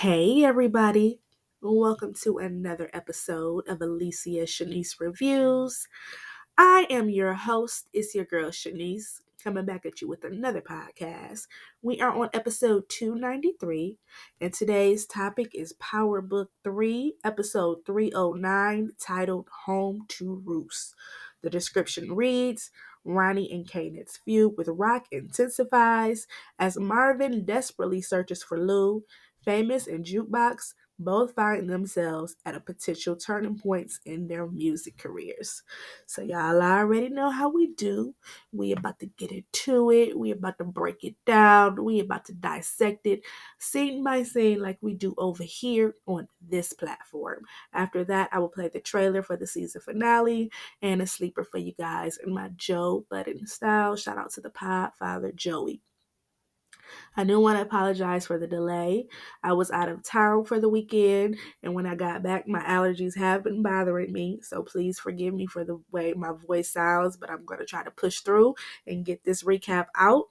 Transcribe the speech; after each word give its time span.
Hey, 0.00 0.44
everybody. 0.44 1.20
Welcome 1.60 2.14
to 2.22 2.38
another 2.38 2.88
episode 2.94 3.68
of 3.68 3.82
Alicia 3.82 4.46
Shanice 4.46 4.98
Reviews. 4.98 5.86
I 6.56 6.86
am 6.88 7.10
your 7.10 7.34
host. 7.34 7.86
It's 7.92 8.14
your 8.14 8.24
girl 8.24 8.48
Shanice 8.48 9.20
coming 9.44 9.66
back 9.66 9.84
at 9.84 10.00
you 10.00 10.08
with 10.08 10.24
another 10.24 10.62
podcast. 10.62 11.48
We 11.82 12.00
are 12.00 12.14
on 12.14 12.30
episode 12.32 12.84
293, 12.88 13.98
and 14.40 14.54
today's 14.54 15.04
topic 15.04 15.50
is 15.52 15.74
Power 15.74 16.22
Book 16.22 16.48
3, 16.64 17.16
episode 17.22 17.84
309, 17.84 18.92
titled 18.98 19.48
Home 19.66 20.06
to 20.08 20.42
Roost. 20.46 20.94
The 21.42 21.50
description 21.50 22.14
reads 22.14 22.70
Ronnie 23.04 23.52
and 23.52 23.68
Kanan's 23.68 24.18
feud 24.24 24.54
with 24.56 24.68
Rock 24.68 25.06
intensifies 25.10 26.26
as 26.58 26.78
Marvin 26.78 27.44
desperately 27.44 28.00
searches 28.00 28.42
for 28.42 28.58
Lou 28.58 29.04
Famous 29.44 29.86
and 29.86 30.04
Jukebox 30.04 30.74
both 31.00 31.34
find 31.34 31.68
themselves 31.68 32.36
at 32.44 32.54
a 32.54 32.60
potential 32.60 33.16
turning 33.16 33.58
points 33.58 34.00
in 34.04 34.28
their 34.28 34.46
music 34.46 34.98
careers. 34.98 35.62
So 36.06 36.22
y'all 36.22 36.62
already 36.62 37.08
know 37.08 37.30
how 37.30 37.48
we 37.48 37.68
do. 37.68 38.14
We 38.52 38.72
about 38.72 38.98
to 39.00 39.06
get 39.06 39.32
into 39.32 39.90
it. 39.90 40.16
We 40.16 40.30
about 40.30 40.58
to 40.58 40.64
break 40.64 41.02
it 41.02 41.16
down. 41.24 41.82
We 41.82 42.00
about 42.00 42.26
to 42.26 42.34
dissect 42.34 43.06
it 43.06 43.22
scene 43.58 44.04
by 44.04 44.22
scene 44.22 44.60
like 44.60 44.78
we 44.82 44.94
do 44.94 45.14
over 45.16 45.42
here 45.42 45.94
on 46.06 46.28
this 46.46 46.72
platform. 46.72 47.44
After 47.72 48.04
that, 48.04 48.28
I 48.32 48.38
will 48.38 48.48
play 48.48 48.68
the 48.68 48.80
trailer 48.80 49.22
for 49.22 49.36
the 49.36 49.46
season 49.46 49.80
finale 49.80 50.50
and 50.82 51.00
a 51.00 51.06
sleeper 51.06 51.44
for 51.44 51.58
you 51.58 51.72
guys 51.78 52.18
in 52.24 52.32
my 52.32 52.50
Joe 52.56 53.06
Budden 53.10 53.46
style. 53.46 53.96
Shout 53.96 54.18
out 54.18 54.32
to 54.32 54.40
the 54.42 54.50
Podfather 54.50 55.34
Joey. 55.34 55.80
I 57.16 57.24
do 57.24 57.40
want 57.40 57.58
to 57.58 57.62
apologize 57.62 58.26
for 58.26 58.38
the 58.38 58.46
delay. 58.46 59.06
I 59.42 59.52
was 59.52 59.70
out 59.70 59.88
of 59.88 60.02
town 60.02 60.44
for 60.44 60.60
the 60.60 60.68
weekend, 60.68 61.36
and 61.62 61.74
when 61.74 61.86
I 61.86 61.94
got 61.94 62.22
back, 62.22 62.46
my 62.48 62.62
allergies 62.62 63.16
have 63.16 63.44
been 63.44 63.62
bothering 63.62 64.12
me. 64.12 64.40
So 64.42 64.62
please 64.62 64.98
forgive 64.98 65.34
me 65.34 65.46
for 65.46 65.64
the 65.64 65.80
way 65.90 66.12
my 66.14 66.32
voice 66.32 66.72
sounds, 66.72 67.16
but 67.16 67.30
I'm 67.30 67.44
going 67.44 67.60
to 67.60 67.66
try 67.66 67.82
to 67.82 67.90
push 67.90 68.20
through 68.20 68.54
and 68.86 69.04
get 69.04 69.24
this 69.24 69.42
recap 69.42 69.86
out 69.96 70.26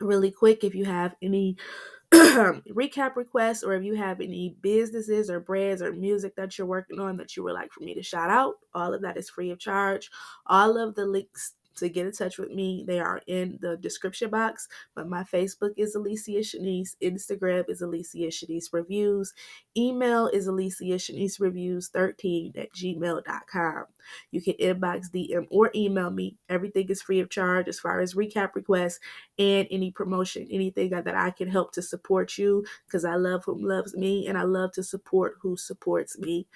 really 0.00 0.30
quick. 0.30 0.64
If 0.64 0.74
you 0.74 0.84
have 0.84 1.14
any 1.20 1.56
recap 2.12 3.16
requests 3.16 3.62
or 3.62 3.74
if 3.74 3.84
you 3.84 3.94
have 3.94 4.20
any 4.20 4.56
businesses 4.62 5.28
or 5.28 5.40
brands 5.40 5.82
or 5.82 5.92
music 5.92 6.36
that 6.36 6.56
you're 6.56 6.66
working 6.66 7.00
on 7.00 7.16
that 7.18 7.36
you 7.36 7.42
would 7.42 7.54
like 7.54 7.72
for 7.72 7.82
me 7.84 7.94
to 7.94 8.02
shout 8.02 8.30
out, 8.30 8.54
all 8.74 8.94
of 8.94 9.02
that 9.02 9.16
is 9.16 9.28
free 9.28 9.50
of 9.50 9.58
charge. 9.58 10.10
All 10.46 10.78
of 10.78 10.94
the 10.94 11.04
links 11.04 11.54
to 11.78 11.88
get 11.88 12.06
in 12.06 12.12
touch 12.12 12.38
with 12.38 12.50
me, 12.50 12.84
they 12.86 13.00
are 13.00 13.20
in 13.26 13.58
the 13.60 13.76
description 13.76 14.30
box. 14.30 14.68
But 14.94 15.08
my 15.08 15.24
Facebook 15.24 15.72
is 15.76 15.94
Alicia 15.94 16.40
Shanice, 16.40 16.96
Instagram 17.02 17.68
is 17.68 17.82
Alicia 17.82 18.28
Shanice 18.28 18.72
Reviews, 18.72 19.32
email 19.76 20.28
is 20.28 20.46
Alicia 20.46 20.84
Shanice 20.84 21.40
Reviews 21.40 21.88
13 21.88 22.52
at 22.56 22.72
gmail.com. 22.72 23.84
You 24.30 24.40
can 24.40 24.54
inbox, 24.54 25.10
DM, 25.10 25.46
or 25.50 25.70
email 25.74 26.10
me. 26.10 26.36
Everything 26.48 26.88
is 26.88 27.02
free 27.02 27.20
of 27.20 27.30
charge 27.30 27.68
as 27.68 27.78
far 27.78 28.00
as 28.00 28.14
recap 28.14 28.54
requests 28.54 29.00
and 29.38 29.66
any 29.70 29.90
promotion, 29.90 30.48
anything 30.50 30.90
that 30.90 31.14
I 31.14 31.30
can 31.30 31.48
help 31.48 31.72
to 31.72 31.82
support 31.82 32.38
you 32.38 32.64
because 32.86 33.04
I 33.04 33.14
love 33.16 33.44
who 33.44 33.54
loves 33.54 33.94
me 33.94 34.26
and 34.26 34.36
I 34.36 34.42
love 34.42 34.72
to 34.72 34.82
support 34.82 35.36
who 35.40 35.56
supports 35.56 36.18
me. 36.18 36.46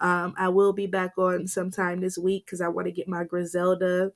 Um, 0.00 0.34
I 0.36 0.48
will 0.48 0.72
be 0.72 0.86
back 0.86 1.12
on 1.16 1.46
sometime 1.46 2.00
this 2.00 2.18
week 2.18 2.46
because 2.46 2.60
I 2.60 2.68
want 2.68 2.86
to 2.86 2.92
get 2.92 3.08
my 3.08 3.24
Griselda 3.24 4.12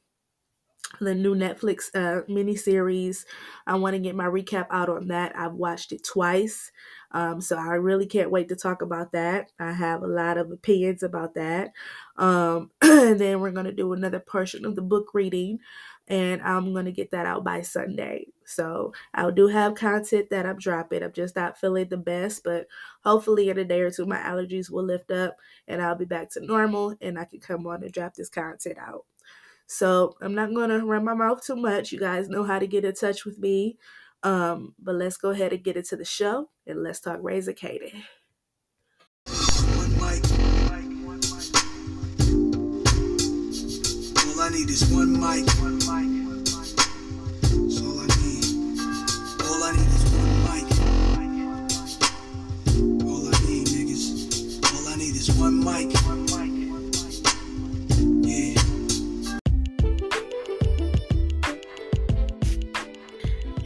the 1.00 1.14
new 1.14 1.34
Netflix 1.34 1.88
uh, 1.94 2.22
miniseries. 2.28 3.24
I 3.66 3.76
want 3.76 3.94
to 3.94 4.00
get 4.00 4.14
my 4.16 4.26
recap 4.26 4.66
out 4.70 4.88
on 4.88 5.08
that. 5.08 5.36
I've 5.36 5.54
watched 5.54 5.92
it 5.92 6.02
twice, 6.04 6.72
um, 7.12 7.40
so 7.40 7.56
I 7.56 7.74
really 7.74 8.06
can't 8.06 8.30
wait 8.30 8.48
to 8.48 8.56
talk 8.56 8.82
about 8.82 9.12
that. 9.12 9.52
I 9.58 9.72
have 9.72 10.02
a 10.02 10.06
lot 10.08 10.36
of 10.36 10.50
opinions 10.50 11.02
about 11.02 11.34
that. 11.34 11.72
Um, 12.16 12.70
and 12.82 13.18
then 13.20 13.40
we're 13.40 13.52
going 13.52 13.66
to 13.66 13.72
do 13.72 13.92
another 13.92 14.20
portion 14.20 14.64
of 14.64 14.74
the 14.74 14.82
book 14.82 15.14
reading, 15.14 15.60
and 16.08 16.42
I'm 16.42 16.72
going 16.72 16.86
to 16.86 16.92
get 16.92 17.12
that 17.12 17.26
out 17.26 17.44
by 17.44 17.62
Sunday. 17.62 18.26
So 18.44 18.92
I 19.14 19.30
do 19.30 19.46
have 19.46 19.76
content 19.76 20.28
that 20.30 20.44
I'm 20.44 20.58
dropping. 20.58 21.04
I'm 21.04 21.12
just 21.12 21.36
not 21.36 21.58
feeling 21.58 21.88
the 21.88 21.96
best, 21.96 22.42
but 22.42 22.66
hopefully 23.04 23.48
in 23.48 23.58
a 23.58 23.64
day 23.64 23.80
or 23.80 23.92
two, 23.92 24.06
my 24.06 24.18
allergies 24.18 24.70
will 24.70 24.82
lift 24.84 25.12
up 25.12 25.36
and 25.68 25.80
I'll 25.80 25.94
be 25.94 26.04
back 26.04 26.30
to 26.30 26.44
normal 26.44 26.96
and 27.00 27.16
I 27.16 27.26
can 27.26 27.38
come 27.38 27.64
on 27.68 27.84
and 27.84 27.92
drop 27.92 28.14
this 28.14 28.28
content 28.28 28.76
out. 28.78 29.04
So 29.72 30.16
I'm 30.20 30.34
not 30.34 30.52
going 30.52 30.70
to 30.70 30.84
run 30.84 31.04
my 31.04 31.14
mouth 31.14 31.46
too 31.46 31.54
much. 31.54 31.92
You 31.92 32.00
guys 32.00 32.28
know 32.28 32.42
how 32.42 32.58
to 32.58 32.66
get 32.66 32.84
in 32.84 32.92
touch 32.92 33.24
with 33.24 33.38
me. 33.38 33.78
Um, 34.24 34.74
but 34.80 34.96
let's 34.96 35.16
go 35.16 35.30
ahead 35.30 35.52
and 35.52 35.62
get 35.62 35.76
into 35.76 35.94
the 35.94 36.04
show 36.04 36.50
and 36.66 36.82
let's 36.82 36.98
talk 36.98 37.20
Raising 37.22 37.54
Kanan. 37.54 38.02
I 44.40 44.48
need 44.48 44.70
is 44.70 44.90
one 44.90 45.12
mic. 45.12 45.46
One 45.60 45.78
mic. 45.78 46.46
That's 46.46 47.80
all 47.80 48.00
I 48.00 48.06
need. 48.18 48.44
All 49.46 49.62
I 49.62 49.70
need 49.76 49.86
is 49.86 50.04
one 50.16 50.34
mic. 50.48 50.66
All 53.06 53.28
I 53.28 53.30
need, 53.46 53.66
niggas. 53.68 54.04
All 54.74 54.88
I 54.88 54.96
need 54.96 55.14
is 55.14 55.30
one 55.38 55.62
mic. 55.62 56.29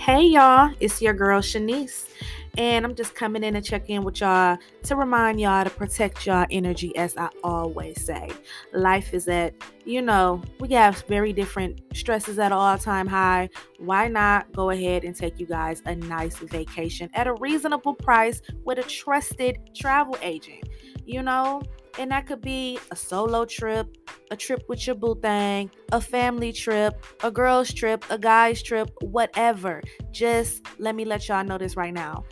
Hey 0.04 0.24
y'all, 0.26 0.70
it's 0.80 1.00
your 1.00 1.14
girl 1.14 1.40
Shanice, 1.40 2.10
and 2.58 2.84
I'm 2.84 2.94
just 2.94 3.14
coming 3.14 3.42
in 3.42 3.54
to 3.54 3.62
check 3.62 3.88
in 3.88 4.04
with 4.04 4.20
y'all 4.20 4.58
to 4.82 4.96
remind 4.96 5.40
y'all 5.40 5.64
to 5.64 5.70
protect 5.70 6.26
y'all 6.26 6.44
energy, 6.50 6.94
as 6.94 7.16
I 7.16 7.30
always 7.42 8.04
say. 8.04 8.28
Life 8.74 9.14
is 9.14 9.26
at, 9.28 9.54
you 9.86 10.02
know, 10.02 10.42
we 10.60 10.68
have 10.74 11.02
very 11.08 11.32
different 11.32 11.80
stresses 11.94 12.38
at 12.38 12.52
all 12.52 12.76
time 12.76 13.06
high. 13.06 13.48
Why 13.78 14.08
not 14.08 14.52
go 14.52 14.68
ahead 14.68 15.04
and 15.04 15.16
take 15.16 15.40
you 15.40 15.46
guys 15.46 15.80
a 15.86 15.94
nice 15.94 16.36
vacation 16.36 17.08
at 17.14 17.26
a 17.26 17.32
reasonable 17.32 17.94
price 17.94 18.42
with 18.62 18.76
a 18.76 18.82
trusted 18.82 19.56
travel 19.74 20.18
agent? 20.20 20.68
You 21.06 21.22
know, 21.22 21.62
and 21.98 22.10
that 22.10 22.26
could 22.26 22.40
be 22.40 22.78
a 22.90 22.96
solo 22.96 23.44
trip, 23.44 23.86
a 24.30 24.36
trip 24.36 24.64
with 24.68 24.86
your 24.86 24.96
boo 24.96 25.14
thing, 25.20 25.70
a 25.92 26.00
family 26.00 26.52
trip, 26.52 27.04
a 27.22 27.30
girl's 27.30 27.72
trip, 27.72 28.04
a 28.10 28.18
guy's 28.18 28.62
trip, 28.62 28.90
whatever. 29.00 29.82
Just 30.10 30.66
let 30.78 30.94
me 30.94 31.04
let 31.04 31.28
y'all 31.28 31.44
know 31.44 31.58
this 31.58 31.76
right 31.76 31.94
now. 31.94 32.24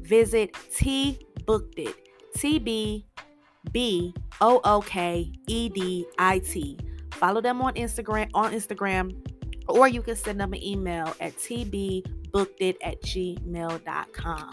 Visit 0.00 0.56
T 0.74 1.18
Booked 1.46 1.78
It. 1.78 1.96
T 2.36 2.58
B 2.58 3.06
B 3.72 4.14
O 4.40 4.60
O 4.64 4.80
K 4.80 5.30
E 5.48 5.68
D 5.68 6.06
I 6.18 6.38
T. 6.38 6.78
Follow 7.12 7.40
them 7.40 7.60
on 7.60 7.74
Instagram 7.74 8.30
on 8.34 8.52
Instagram, 8.52 9.14
or 9.68 9.88
you 9.88 10.00
can 10.02 10.16
send 10.16 10.40
them 10.40 10.52
an 10.52 10.62
email 10.62 11.14
at 11.20 11.36
tbbookedit 11.36 12.76
at 12.82 13.02
gmail.com. 13.02 14.52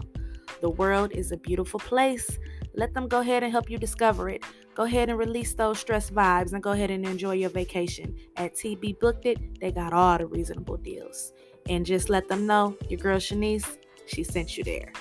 The 0.60 0.70
world 0.70 1.12
is 1.14 1.32
a 1.32 1.38
beautiful 1.38 1.80
place. 1.80 2.38
Let 2.78 2.94
them 2.94 3.08
go 3.08 3.22
ahead 3.22 3.42
and 3.42 3.52
help 3.52 3.72
you 3.72 3.80
discover 3.80 4.30
it. 4.30 4.44
Go 4.76 4.84
ahead 4.84 5.10
and 5.10 5.18
release 5.18 5.56
those 5.56 5.80
stress 5.80 6.12
vibes 6.12 6.54
and 6.54 6.62
go 6.62 6.74
ahead 6.74 6.92
and 6.92 7.08
enjoy 7.08 7.34
your 7.34 7.50
vacation. 7.50 8.16
At 8.36 8.54
TB 8.54 9.00
Booked 9.00 9.26
It, 9.26 9.60
they 9.60 9.72
got 9.72 9.94
all 9.94 10.20
the 10.20 10.28
reasonable 10.28 10.78
deals. 10.78 11.34
And 11.68 11.84
just 11.84 12.08
let 12.08 12.30
them 12.30 12.46
know 12.46 12.78
your 12.88 13.00
girl 13.00 13.18
Shanice, 13.18 13.80
she 14.06 14.24
sent 14.24 14.60
you 14.60 14.64
there. 14.64 14.94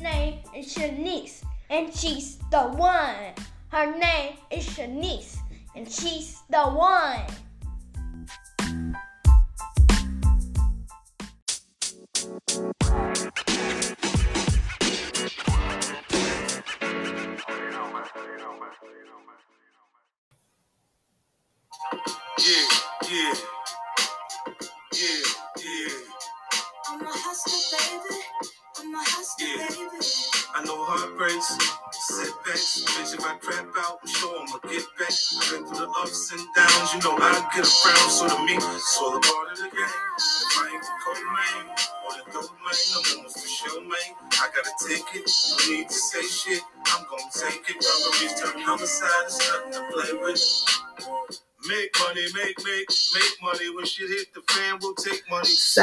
Name 0.00 0.38
is 0.56 0.74
Shanice, 0.74 1.44
and 1.68 1.94
she's 1.94 2.38
the 2.50 2.62
one. 2.62 3.34
Her 3.68 3.94
name 3.98 4.36
is 4.50 4.66
Shanice 4.66 5.39
and 5.74 5.90
she's 5.90 6.42
the 6.50 6.62
one. 6.62 7.22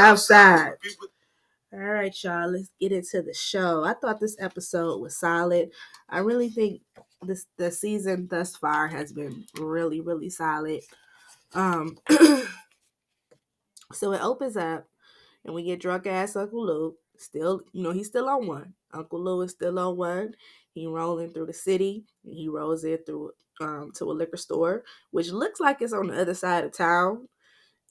Money. 0.07 0.27
Southside. 0.27 0.74
All 1.74 1.80
right, 1.80 2.15
y'all, 2.24 2.50
let's 2.50 2.71
get 2.80 2.94
into 2.94 3.21
the 3.21 3.33
show. 3.33 3.83
I 3.83 3.94
thought 3.94 4.19
this 4.19 4.38
episode 4.39 5.01
was 5.01 5.18
solid. 5.18 5.71
I 6.09 6.19
really 6.19 6.50
think 6.50 6.81
this 7.21 7.45
the 7.57 7.71
season 7.71 8.27
thus 8.30 8.56
far 8.56 8.88
has 8.88 9.12
been 9.13 9.45
really, 9.59 10.01
really 10.01 10.30
solid. 10.30 10.81
Um 11.54 11.98
so 13.94 14.13
it 14.13 14.21
opens 14.24 14.57
up 14.57 14.88
and 15.45 15.54
we 15.54 15.63
get 15.63 15.81
drunk 15.81 16.07
ass 16.07 16.36
Uncle 16.36 16.65
Lou. 16.65 16.95
Still, 17.18 17.62
you 17.74 17.83
know, 17.83 17.92
he's 17.92 18.07
still 18.07 18.30
on 18.30 18.48
one. 18.48 18.74
Uncle 18.94 19.21
Lou 19.24 19.42
is 19.42 19.51
still 19.51 19.80
on 19.80 19.98
one. 19.98 20.36
He 20.74 20.88
rolling 20.88 21.31
through 21.33 21.48
the 21.48 21.54
city. 21.54 22.06
He 22.24 22.48
rolls 22.50 22.83
in 22.86 23.00
through 23.06 23.31
um 23.62 23.92
to 23.98 24.06
a 24.06 24.13
liquor 24.13 24.38
store, 24.38 24.83
which 25.12 25.31
looks 25.31 25.59
like 25.59 25.81
it's 25.81 25.94
on 25.94 26.07
the 26.07 26.21
other 26.21 26.36
side 26.36 26.63
of 26.63 26.71
town. 26.71 27.27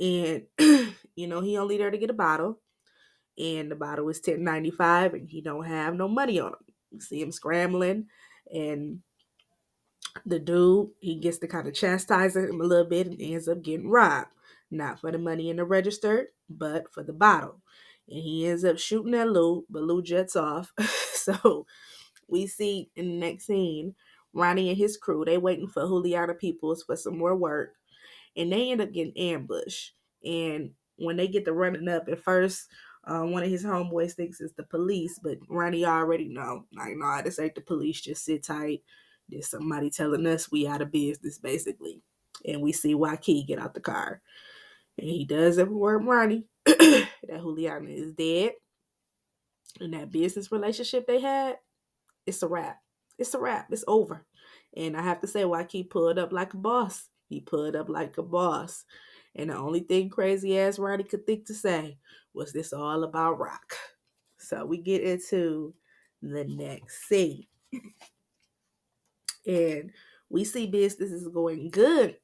And 0.00 0.44
you 1.16 1.26
know, 1.28 1.40
he 1.40 1.56
only 1.58 1.78
there 1.78 1.90
to 1.90 1.98
get 1.98 2.10
a 2.10 2.14
bottle 2.14 2.58
and 3.38 3.70
the 3.70 3.76
bottle 3.76 4.08
is 4.08 4.20
ten 4.20 4.44
ninety 4.44 4.70
five, 4.70 5.14
and 5.14 5.28
he 5.28 5.40
don't 5.40 5.66
have 5.66 5.94
no 5.94 6.08
money 6.08 6.40
on 6.40 6.48
him. 6.52 6.58
You 6.92 7.00
see 7.00 7.20
him 7.22 7.32
scrambling, 7.32 8.06
and 8.52 9.00
the 10.24 10.38
dude 10.38 10.90
he 11.00 11.16
gets 11.16 11.38
to 11.38 11.48
kind 11.48 11.68
of 11.68 11.74
chastise 11.74 12.36
him 12.36 12.60
a 12.60 12.64
little 12.64 12.84
bit 12.88 13.06
and 13.08 13.20
ends 13.20 13.48
up 13.48 13.62
getting 13.62 13.90
robbed, 13.90 14.28
not 14.70 15.00
for 15.00 15.12
the 15.12 15.18
money 15.18 15.50
in 15.50 15.56
the 15.56 15.64
register, 15.64 16.28
but 16.48 16.92
for 16.92 17.02
the 17.02 17.12
bottle. 17.12 17.60
And 18.08 18.22
he 18.22 18.46
ends 18.46 18.64
up 18.64 18.78
shooting 18.78 19.14
at 19.14 19.28
Lou, 19.30 19.64
but 19.70 19.82
Lou 19.82 20.02
jets 20.02 20.36
off. 20.36 20.72
so 21.12 21.66
we 22.28 22.46
see 22.46 22.90
in 22.96 23.06
the 23.08 23.26
next 23.26 23.46
scene, 23.46 23.94
Ronnie 24.34 24.70
and 24.70 24.78
his 24.78 24.96
crew, 24.96 25.24
they 25.24 25.38
waiting 25.38 25.68
for 25.68 25.82
Juliana 25.84 26.34
Peoples 26.34 26.84
for 26.84 26.96
some 26.96 27.18
more 27.18 27.36
work. 27.36 27.74
And 28.36 28.52
they 28.52 28.70
end 28.70 28.80
up 28.80 28.92
getting 28.92 29.16
ambushed. 29.16 29.92
And 30.24 30.70
when 30.96 31.16
they 31.16 31.28
get 31.28 31.44
to 31.46 31.52
running 31.52 31.88
up, 31.88 32.08
at 32.08 32.22
first 32.22 32.68
uh, 33.06 33.22
one 33.22 33.42
of 33.42 33.50
his 33.50 33.64
homeboys 33.64 34.14
thinks 34.14 34.40
it's 34.40 34.54
the 34.54 34.64
police, 34.64 35.20
but 35.22 35.38
Ronnie 35.48 35.84
already 35.84 36.28
know. 36.28 36.64
Like, 36.76 36.96
nah, 36.96 37.22
this 37.22 37.38
ain't 37.38 37.54
the 37.54 37.60
police. 37.60 38.00
Just 38.00 38.24
sit 38.24 38.42
tight. 38.42 38.82
There's 39.28 39.48
somebody 39.48 39.90
telling 39.90 40.26
us 40.26 40.50
we 40.50 40.66
out 40.66 40.82
of 40.82 40.90
business, 40.90 41.38
basically. 41.38 42.02
And 42.44 42.60
we 42.62 42.72
see 42.72 42.94
Waukee 42.94 43.46
get 43.46 43.60
out 43.60 43.74
the 43.74 43.80
car. 43.80 44.20
And 44.98 45.08
he 45.08 45.24
does 45.24 45.58
inform 45.58 46.08
Ronnie 46.08 46.46
that 46.64 47.08
Juliana 47.28 47.90
is 47.90 48.12
dead. 48.12 48.52
And 49.80 49.94
that 49.94 50.10
business 50.10 50.50
relationship 50.50 51.06
they 51.06 51.20
had, 51.20 51.58
it's 52.26 52.42
a 52.42 52.48
wrap. 52.48 52.80
It's 53.18 53.34
a 53.34 53.38
wrap. 53.38 53.68
It's 53.70 53.84
over. 53.86 54.24
And 54.76 54.96
I 54.96 55.02
have 55.02 55.20
to 55.20 55.28
say, 55.28 55.42
Waukee 55.42 55.88
pulled 55.88 56.18
up 56.18 56.32
like 56.32 56.54
a 56.54 56.56
boss. 56.56 57.08
He 57.28 57.40
pulled 57.40 57.76
up 57.76 57.88
like 57.88 58.18
a 58.18 58.22
boss. 58.22 58.84
And 59.34 59.50
the 59.50 59.56
only 59.56 59.80
thing 59.80 60.08
crazy 60.08 60.58
ass 60.58 60.78
Ronnie 60.78 61.04
could 61.04 61.26
think 61.26 61.46
to 61.46 61.54
say 61.54 61.98
was 62.34 62.52
this 62.52 62.72
all 62.72 63.04
about 63.04 63.38
rock? 63.38 63.74
So 64.38 64.64
we 64.64 64.78
get 64.78 65.02
into 65.02 65.74
the 66.22 66.44
next 66.44 67.08
scene. 67.08 67.46
and 69.46 69.90
we 70.28 70.44
see 70.44 70.66
business 70.66 71.10
is 71.10 71.28
going 71.28 71.70
good 71.70 72.16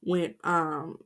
when 0.00 0.34
um 0.44 0.98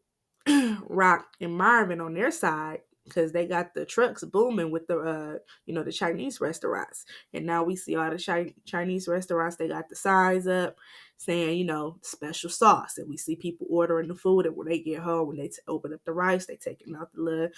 Rock 0.88 1.26
and 1.40 1.56
Marvin 1.56 2.00
on 2.00 2.14
their 2.14 2.30
side 2.30 2.80
because 3.08 3.32
they 3.32 3.46
got 3.46 3.74
the 3.74 3.84
trucks 3.84 4.24
booming 4.24 4.70
with 4.70 4.86
the 4.86 4.98
uh 4.98 5.38
you 5.66 5.74
know 5.74 5.82
the 5.82 5.92
Chinese 5.92 6.40
restaurants 6.40 7.04
and 7.32 7.46
now 7.46 7.62
we 7.64 7.76
see 7.76 7.96
all 7.96 8.10
the 8.10 8.22
Chi- 8.22 8.54
Chinese 8.64 9.08
restaurants 9.08 9.56
they 9.56 9.68
got 9.68 9.88
the 9.88 9.96
signs 9.96 10.46
up 10.46 10.76
saying 11.16 11.58
you 11.58 11.64
know 11.64 11.98
special 12.02 12.50
sauce 12.50 12.98
and 12.98 13.08
we 13.08 13.16
see 13.16 13.36
people 13.36 13.66
ordering 13.70 14.08
the 14.08 14.14
food 14.14 14.46
and 14.46 14.56
when 14.56 14.68
they 14.68 14.78
get 14.78 15.00
home 15.00 15.28
when 15.28 15.36
they 15.36 15.48
t- 15.48 15.58
open 15.66 15.92
up 15.92 16.00
the 16.04 16.12
rice 16.12 16.46
they 16.46 16.56
taking 16.56 16.94
out 16.94 17.12
the 17.12 17.20
little 17.22 17.48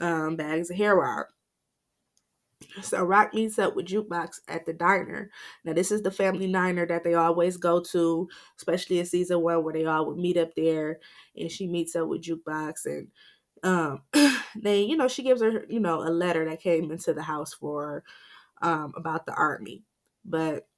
um, 0.00 0.36
bags 0.36 0.70
of 0.70 0.76
hair 0.76 1.04
out 1.04 1.26
so 2.82 3.04
Rock 3.04 3.34
meets 3.34 3.58
up 3.58 3.76
with 3.76 3.86
Jukebox 3.86 4.40
at 4.48 4.66
the 4.66 4.72
diner. 4.72 5.30
Now 5.64 5.72
this 5.72 5.90
is 5.92 6.02
the 6.02 6.10
family 6.10 6.50
diner 6.50 6.86
that 6.86 7.04
they 7.04 7.14
always 7.14 7.56
go 7.56 7.80
to, 7.92 8.28
especially 8.58 8.98
in 8.98 9.06
season 9.06 9.40
one 9.40 9.62
where 9.64 9.74
they 9.74 9.84
all 9.84 10.06
would 10.06 10.18
meet 10.18 10.36
up 10.36 10.54
there. 10.54 11.00
And 11.36 11.50
she 11.50 11.66
meets 11.66 11.96
up 11.96 12.08
with 12.08 12.22
Jukebox 12.22 12.86
and 12.86 13.08
um 13.64 14.02
they 14.56 14.82
you 14.82 14.96
know 14.96 15.08
she 15.08 15.24
gives 15.24 15.42
her 15.42 15.66
you 15.70 15.80
know 15.80 16.02
a 16.02 16.10
letter 16.10 16.48
that 16.48 16.60
came 16.62 16.92
into 16.92 17.14
the 17.14 17.22
house 17.22 17.54
for 17.54 18.04
um 18.62 18.92
about 18.96 19.26
the 19.26 19.34
army. 19.34 19.84
But 20.24 20.68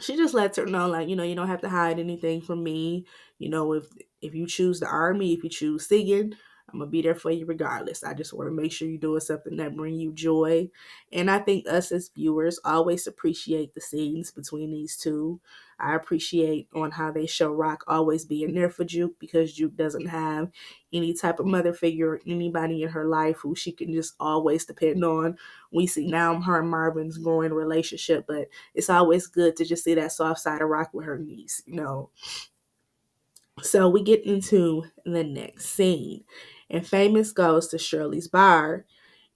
she 0.00 0.16
just 0.16 0.34
lets 0.34 0.56
her 0.58 0.66
know 0.66 0.88
like 0.88 1.08
you 1.08 1.16
know 1.16 1.22
you 1.22 1.34
don't 1.34 1.48
have 1.48 1.62
to 1.62 1.68
hide 1.68 1.98
anything 1.98 2.40
from 2.40 2.62
me. 2.62 3.06
You 3.38 3.48
know 3.48 3.72
if 3.72 3.86
if 4.20 4.34
you 4.34 4.46
choose 4.46 4.80
the 4.80 4.86
army 4.86 5.32
if 5.32 5.42
you 5.44 5.50
choose 5.50 5.86
singing 5.86 6.34
I'm 6.76 6.80
gonna 6.80 6.90
be 6.90 7.00
there 7.00 7.14
for 7.14 7.30
you 7.30 7.46
regardless. 7.46 8.04
I 8.04 8.12
just 8.12 8.34
want 8.34 8.48
to 8.48 8.52
make 8.54 8.70
sure 8.70 8.86
you're 8.86 8.98
doing 8.98 9.20
something 9.20 9.56
that 9.56 9.74
bring 9.74 9.94
you 9.94 10.12
joy. 10.12 10.68
And 11.10 11.30
I 11.30 11.38
think 11.38 11.66
us 11.66 11.90
as 11.90 12.10
viewers 12.10 12.60
always 12.66 13.06
appreciate 13.06 13.74
the 13.74 13.80
scenes 13.80 14.30
between 14.30 14.70
these 14.70 14.94
two. 14.94 15.40
I 15.78 15.94
appreciate 15.94 16.68
on 16.74 16.90
how 16.90 17.12
they 17.12 17.26
show 17.26 17.50
Rock 17.50 17.84
always 17.86 18.26
being 18.26 18.54
there 18.54 18.68
for 18.68 18.84
Juke 18.84 19.18
because 19.18 19.54
Juke 19.54 19.74
doesn't 19.74 20.06
have 20.06 20.50
any 20.92 21.14
type 21.14 21.40
of 21.40 21.46
mother 21.46 21.72
figure 21.72 22.10
or 22.10 22.20
anybody 22.26 22.82
in 22.82 22.90
her 22.90 23.06
life 23.06 23.38
who 23.38 23.54
she 23.54 23.72
can 23.72 23.92
just 23.94 24.14
always 24.20 24.66
depend 24.66 25.02
on. 25.02 25.38
We 25.72 25.86
see 25.86 26.06
now 26.06 26.38
her 26.42 26.60
and 26.60 26.70
Marvin's 26.70 27.16
growing 27.16 27.54
relationship, 27.54 28.26
but 28.28 28.48
it's 28.74 28.90
always 28.90 29.26
good 29.26 29.56
to 29.56 29.64
just 29.64 29.84
see 29.84 29.94
that 29.94 30.12
soft 30.12 30.40
side 30.40 30.60
of 30.60 30.68
Rock 30.68 30.92
with 30.92 31.06
her 31.06 31.18
niece, 31.18 31.62
you 31.64 31.76
know. 31.76 32.10
So 33.62 33.88
we 33.88 34.02
get 34.02 34.24
into 34.24 34.84
the 35.04 35.24
next 35.24 35.70
scene 35.70 36.24
and 36.70 36.86
Famous 36.86 37.32
goes 37.32 37.68
to 37.68 37.78
Shirley's 37.78 38.28
bar, 38.28 38.84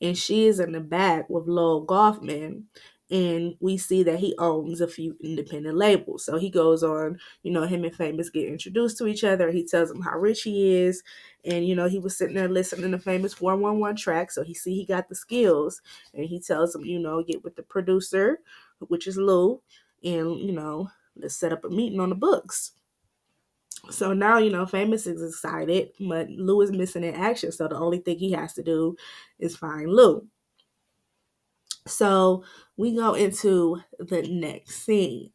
and 0.01 0.17
she 0.17 0.47
is 0.47 0.61
in 0.61 0.73
the 0.73 0.81
back 0.81 1.29
with 1.31 1.47
Lowell 1.47 1.87
Goffman. 1.87 2.65
And 3.13 3.57
we 3.59 3.77
see 3.77 4.05
that 4.05 4.21
he 4.21 4.37
owns 4.39 4.81
a 4.81 4.87
few 4.87 5.17
independent 5.21 5.77
labels. 5.77 6.25
So 6.25 6.39
he 6.39 6.49
goes 6.49 6.85
on, 6.85 7.19
you 7.43 7.51
know, 7.51 7.65
him 7.65 7.83
and 7.83 7.93
Famous 7.93 8.31
get 8.31 8.47
introduced 8.47 8.99
to 8.99 9.09
each 9.09 9.25
other. 9.25 9.51
He 9.51 9.67
tells 9.67 9.91
him 9.91 10.01
how 10.01 10.17
rich 10.17 10.43
he 10.43 10.77
is. 10.77 11.03
And, 11.45 11.67
you 11.67 11.75
know, 11.75 11.89
he 11.89 11.99
was 11.99 12.17
sitting 12.17 12.37
there 12.37 12.49
listening 12.49 12.93
to 12.93 13.01
Famous 13.01 13.35
411 13.35 13.97
track. 13.97 14.31
So 14.31 14.45
he 14.45 14.55
see 14.55 14.77
he 14.77 14.87
got 14.87 15.09
the 15.09 15.17
skills. 15.17 15.83
And 16.15 16.25
he 16.25 16.39
tells 16.39 16.73
him, 16.73 16.85
you 16.85 17.01
know, 17.01 17.21
get 17.25 17.43
with 17.43 17.57
the 17.57 17.65
producer, 17.65 18.39
which 18.79 19.09
is 19.09 19.17
Lou, 19.17 19.61
and, 20.05 20.39
you 20.39 20.53
know, 20.53 20.89
let's 21.17 21.35
set 21.37 21.53
up 21.53 21.65
a 21.65 21.69
meeting 21.69 21.99
on 21.99 22.11
the 22.11 22.15
books. 22.15 22.73
So 23.91 24.13
now, 24.13 24.39
you 24.39 24.51
know, 24.51 24.67
Famous 24.67 25.07
is 25.07 25.23
excited, 25.23 25.91
but 26.01 26.29
Lou 26.31 26.61
is 26.61 26.71
missing 26.71 27.05
in 27.05 27.15
action. 27.15 27.51
So 27.53 27.67
the 27.69 27.77
only 27.79 27.99
thing 27.99 28.19
he 28.19 28.33
has 28.33 28.53
to 28.55 28.63
do 28.63 28.97
is 29.39 29.57
find 29.57 29.91
Lou. 29.91 30.27
So 31.87 32.45
we 32.77 32.95
go 32.95 33.15
into 33.15 33.81
the 33.99 34.23
next 34.23 34.85
scene. 34.85 35.31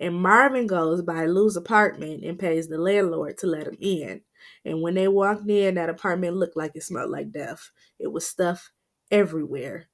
And 0.00 0.14
Marvin 0.14 0.66
goes 0.66 1.02
by 1.02 1.26
Lou's 1.26 1.56
apartment 1.56 2.24
and 2.24 2.38
pays 2.38 2.68
the 2.68 2.78
landlord 2.78 3.38
to 3.38 3.46
let 3.46 3.66
him 3.66 3.76
in. 3.80 4.20
And 4.64 4.82
when 4.82 4.94
they 4.94 5.08
walked 5.08 5.48
in, 5.48 5.74
that 5.74 5.88
apartment 5.90 6.36
looked 6.36 6.56
like 6.56 6.72
it 6.74 6.84
smelled 6.84 7.10
like 7.10 7.32
death. 7.32 7.70
It 7.98 8.08
was 8.08 8.26
stuff 8.26 8.70
everywhere. 9.10 9.88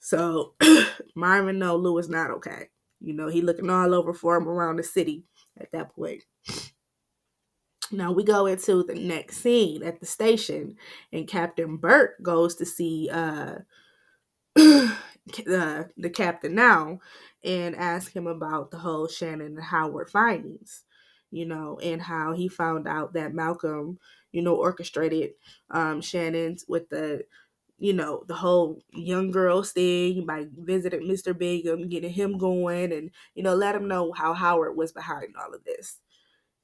So 0.00 0.54
Marvin 1.14 1.58
know 1.58 1.76
Lou 1.76 1.98
is 1.98 2.08
not 2.08 2.30
okay. 2.32 2.68
You 3.00 3.14
know, 3.14 3.28
he 3.28 3.42
looking 3.42 3.70
all 3.70 3.94
over 3.94 4.14
for 4.14 4.36
him 4.36 4.48
around 4.48 4.76
the 4.76 4.82
city 4.82 5.24
at 5.58 5.72
that 5.72 5.94
point. 5.94 6.24
Now 7.94 8.12
we 8.12 8.24
go 8.24 8.46
into 8.46 8.82
the 8.84 8.94
next 8.94 9.38
scene 9.38 9.82
at 9.82 10.00
the 10.00 10.06
station, 10.06 10.76
and 11.12 11.28
Captain 11.28 11.76
Burt 11.76 12.22
goes 12.22 12.56
to 12.56 12.66
see 12.66 13.08
uh, 13.12 13.56
the 14.54 15.90
the 15.96 16.10
captain 16.10 16.54
now 16.54 17.00
and 17.44 17.76
ask 17.76 18.14
him 18.14 18.26
about 18.26 18.70
the 18.70 18.78
whole 18.78 19.08
Shannon 19.08 19.48
and 19.56 19.62
Howard 19.62 20.10
findings, 20.10 20.84
you 21.30 21.46
know, 21.46 21.78
and 21.82 22.02
how 22.02 22.32
he 22.32 22.48
found 22.48 22.88
out 22.88 23.14
that 23.14 23.34
Malcolm, 23.34 23.98
you 24.32 24.42
know, 24.42 24.56
orchestrated 24.56 25.32
um, 25.70 26.00
Shannon's 26.00 26.64
with 26.68 26.88
the 26.90 27.24
you 27.78 27.92
know, 27.92 28.24
the 28.28 28.34
whole 28.34 28.80
young 28.92 29.30
girls 29.32 29.72
thing 29.72 30.24
by 30.26 30.46
visiting 30.56 31.02
Mr. 31.08 31.34
Bingham, 31.34 31.88
getting 31.88 32.12
him 32.12 32.38
going, 32.38 32.92
and, 32.92 33.10
you 33.34 33.42
know, 33.42 33.54
let 33.54 33.74
him 33.74 33.88
know 33.88 34.12
how 34.12 34.32
Howard 34.32 34.76
was 34.76 34.92
behind 34.92 35.34
all 35.36 35.52
of 35.54 35.64
this. 35.64 36.00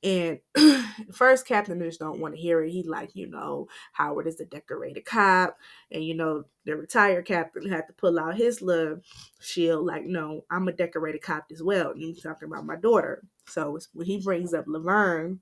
And 0.02 0.40
first 1.12 1.46
captain 1.46 1.80
just 1.80 2.00
don't 2.00 2.20
want 2.20 2.34
to 2.34 2.40
hear 2.40 2.62
it. 2.62 2.70
He 2.70 2.82
like, 2.82 3.10
you 3.14 3.26
know, 3.26 3.68
Howard 3.92 4.26
is 4.26 4.40
a 4.40 4.46
decorated 4.46 5.04
cop. 5.04 5.56
And 5.90 6.02
you 6.04 6.14
know, 6.14 6.44
the 6.64 6.76
retired 6.76 7.26
captain 7.26 7.68
had 7.68 7.86
to 7.86 7.92
pull 7.92 8.18
out 8.18 8.36
his 8.36 8.62
little 8.62 9.00
shield, 9.40 9.86
like, 9.86 10.04
no, 10.04 10.44
I'm 10.50 10.68
a 10.68 10.72
decorated 10.72 11.22
cop 11.22 11.46
as 11.52 11.62
well. 11.62 11.90
And 11.90 12.00
he's 12.00 12.22
talking 12.22 12.48
about 12.48 12.64
my 12.66 12.76
daughter. 12.76 13.22
So 13.46 13.78
when 13.92 14.06
he 14.06 14.20
brings 14.20 14.54
up 14.54 14.64
Laverne, 14.66 15.40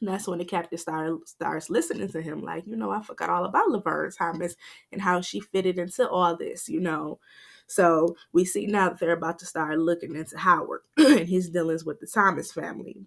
that's 0.00 0.28
when 0.28 0.38
the 0.38 0.44
captain 0.44 0.78
start, 0.78 1.28
starts 1.28 1.70
listening 1.70 2.08
to 2.10 2.22
him, 2.22 2.42
like, 2.42 2.66
you 2.66 2.76
know, 2.76 2.90
I 2.90 3.02
forgot 3.02 3.30
all 3.30 3.44
about 3.44 3.70
Laverne 3.70 4.12
Thomas 4.12 4.54
and 4.92 5.02
how 5.02 5.20
she 5.20 5.40
fitted 5.40 5.78
into 5.78 6.08
all 6.08 6.36
this, 6.36 6.68
you 6.68 6.80
know. 6.80 7.18
So 7.66 8.16
we 8.32 8.44
see 8.44 8.66
now 8.66 8.90
that 8.90 9.00
they're 9.00 9.12
about 9.12 9.38
to 9.40 9.46
start 9.46 9.78
looking 9.78 10.14
into 10.14 10.38
Howard 10.38 10.82
and 10.96 11.28
his 11.28 11.50
dealings 11.50 11.84
with 11.84 12.00
the 12.00 12.06
Thomas 12.06 12.52
family. 12.52 13.06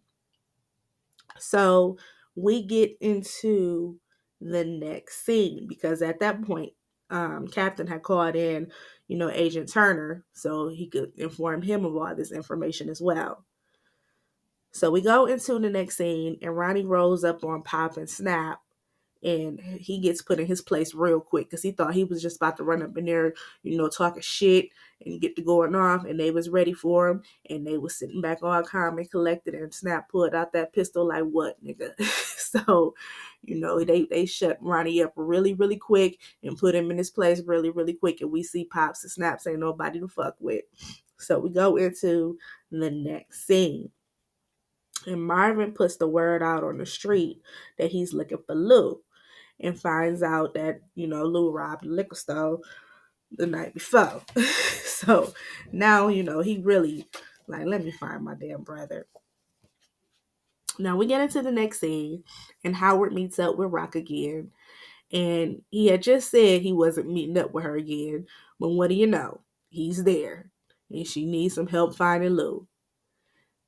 So 1.42 1.98
we 2.36 2.64
get 2.64 2.96
into 3.02 4.00
the 4.40 4.64
next 4.64 5.26
scene 5.26 5.68
because 5.68 6.02
at 6.02 6.20
that 6.20 6.42
point, 6.44 6.74
um, 7.10 7.48
Captain 7.48 7.88
had 7.88 8.04
called 8.04 8.36
in, 8.36 8.72
you 9.08 9.18
know, 9.18 9.30
Agent 9.30 9.70
Turner 9.70 10.24
so 10.34 10.70
he 10.70 10.88
could 10.88 11.12
inform 11.18 11.62
him 11.62 11.84
of 11.84 11.96
all 11.96 12.16
this 12.16 12.32
information 12.32 12.90
as 12.90 13.02
well. 13.02 13.44
So 14.72 14.90
we 14.90 15.02
go 15.02 15.26
into 15.26 15.60
the 15.60 15.70
next 15.70 15.98
scene, 15.98 16.38
and 16.42 16.56
Ronnie 16.56 16.86
rolls 16.86 17.26
up 17.26 17.44
on 17.44 17.62
Pop 17.62 17.98
and 17.98 18.10
Snap, 18.10 18.62
and 19.24 19.60
he 19.60 20.00
gets 20.00 20.22
put 20.22 20.40
in 20.40 20.48
his 20.48 20.62
place 20.62 20.94
real 20.94 21.20
quick 21.20 21.50
because 21.50 21.62
he 21.62 21.72
thought 21.72 21.94
he 21.94 22.04
was 22.04 22.22
just 22.22 22.38
about 22.38 22.58
to 22.58 22.64
run 22.64 22.82
up 22.82 22.98
in 22.98 23.06
there, 23.06 23.34
you 23.64 23.78
know, 23.78 23.88
talking 23.88 24.22
shit 24.22 24.70
and 25.06 25.22
get 25.22 25.36
to 25.36 25.42
going 25.42 25.76
off, 25.76 26.06
and 26.06 26.20
they 26.20 26.32
was 26.32 26.50
ready 26.50 26.74
for 26.74 27.08
him, 27.08 27.22
and 27.50 27.66
they 27.66 27.78
was 27.78 27.96
sitting 27.96 28.22
back 28.22 28.40
all 28.42 28.64
calm 28.64 28.98
and 28.98 29.10
collected, 29.10 29.54
and 29.54 29.74
Snap 29.74 30.10
pulled 30.10 30.34
out 30.36 30.54
that 30.54 30.74
pistol 30.74 31.08
like, 31.08 31.24
"What, 31.24 31.64
nigga?" 31.64 32.00
so, 32.38 32.96
you 33.44 33.60
know, 33.60 33.84
they 33.84 34.06
they 34.06 34.26
shut 34.26 34.58
Ronnie 34.62 35.04
up 35.04 35.14
really, 35.16 35.54
really 35.54 35.78
quick 35.78 36.20
and 36.44 36.58
put 36.58 36.76
him 36.76 36.92
in 36.92 36.98
his 36.98 37.12
place 37.12 37.42
really, 37.46 37.70
really 37.70 37.94
quick, 37.94 38.22
and 38.22 38.32
we 38.32 38.44
see 38.44 38.66
Pops 38.66 39.04
and 39.04 39.12
Snaps 39.12 39.48
ain't 39.48 39.60
nobody 39.60 40.00
to 40.00 40.08
fuck 40.08 40.36
with. 40.40 40.64
So 41.18 41.40
we 41.40 41.52
go 41.52 41.76
into 41.78 42.38
the 42.72 42.90
next 42.90 43.46
scene. 43.46 43.90
And 45.08 45.24
Marvin 45.26 45.72
puts 45.72 45.98
the 45.98 46.08
word 46.08 46.44
out 46.44 46.64
on 46.64 46.78
the 46.78 46.86
street 46.86 47.42
that 47.78 47.92
he's 47.92 48.14
looking 48.14 48.38
for 48.46 48.54
Lou 48.54 49.02
and 49.62 49.80
finds 49.80 50.24
out 50.24 50.54
that, 50.56 50.82
you 50.96 51.08
know, 51.08 51.24
Lou 51.24 51.52
robbed 51.52 51.86
the 51.86 51.90
liquor 51.90 52.16
store 52.16 52.60
the 53.32 53.48
night 53.48 53.74
before. 53.74 54.22
so 54.84 55.34
now, 55.72 56.08
you 56.08 56.24
know, 56.24 56.42
he 56.42 56.58
really, 56.58 57.06
like, 57.48 57.66
let 57.66 57.84
me 57.84 57.92
find 57.92 58.24
my 58.24 58.36
damn 58.36 58.64
brother. 58.64 59.08
Now 60.80 60.98
we 60.98 61.06
get 61.06 61.22
into 61.22 61.42
the 61.42 61.52
next 61.52 61.80
scene, 61.80 62.24
and 62.64 62.76
Howard 62.76 63.14
meets 63.14 63.40
up 63.40 63.58
with 63.58 63.72
Rock 63.72 63.96
again. 63.96 64.52
And 65.12 65.62
he 65.70 65.88
had 65.88 66.02
just 66.02 66.32
said 66.32 66.62
he 66.62 66.72
wasn't 66.72 67.12
meeting 67.12 67.38
up 67.38 67.54
with 67.54 67.66
her 67.66 67.76
again. 67.76 68.28
But 68.60 68.70
what 68.70 68.90
do 68.90 68.96
you 68.96 69.08
know? 69.08 69.42
He's 69.70 70.04
there. 70.04 70.50
And 70.90 71.06
she 71.06 71.26
needs 71.26 71.56
some 71.56 71.68
help 71.68 71.96
finding 71.96 72.32
Lou. 72.32 72.68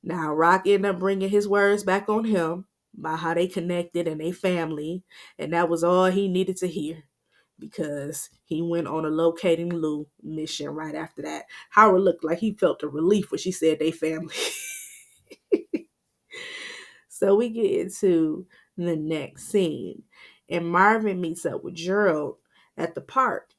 Now, 0.02 0.34
Rock 0.34 0.62
ended 0.66 0.90
up 0.90 0.98
bringing 0.98 1.28
his 1.28 1.46
words 1.46 1.82
back 1.82 2.08
on 2.08 2.24
him 2.24 2.64
about 2.98 3.20
how 3.20 3.34
they 3.34 3.48
connected 3.48 4.08
and 4.08 4.20
they 4.20 4.32
family, 4.32 5.04
and 5.38 5.52
that 5.52 5.68
was 5.68 5.84
all 5.84 6.06
he 6.06 6.28
needed 6.28 6.56
to 6.58 6.68
hear 6.68 7.04
because 7.58 8.30
he 8.44 8.62
went 8.62 8.86
on 8.88 9.04
a 9.04 9.08
locating 9.08 9.70
Lou 9.72 10.06
mission 10.22 10.68
right 10.68 10.94
after 10.94 11.22
that. 11.22 11.44
Howard 11.70 12.02
looked 12.02 12.24
like 12.24 12.38
he 12.38 12.52
felt 12.54 12.82
a 12.82 12.88
relief 12.88 13.30
when 13.30 13.38
she 13.38 13.52
said 13.52 13.78
they 13.78 13.90
family. 13.92 14.34
so 17.08 17.34
we 17.34 17.48
get 17.48 17.80
into 17.80 18.46
the 18.76 18.96
next 18.96 19.44
scene, 19.48 20.02
and 20.48 20.68
Marvin 20.68 21.20
meets 21.20 21.46
up 21.46 21.62
with 21.64 21.74
Gerald 21.74 22.36
at 22.76 22.94
the 22.94 23.00
park. 23.00 23.50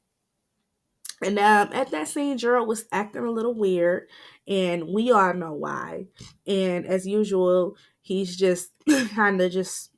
And 1.21 1.39
um, 1.39 1.69
at 1.73 1.91
that 1.91 2.07
scene, 2.09 2.37
Gerald 2.37 2.67
was 2.67 2.85
acting 2.91 3.23
a 3.23 3.31
little 3.31 3.53
weird, 3.53 4.07
and 4.47 4.89
we 4.89 5.11
all 5.11 5.33
know 5.33 5.53
why. 5.53 6.07
And 6.45 6.85
as 6.85 7.07
usual, 7.07 7.77
he's 8.05 8.37
just 8.37 8.71
kind 9.15 9.41
of 9.41 9.51
just 9.51 9.91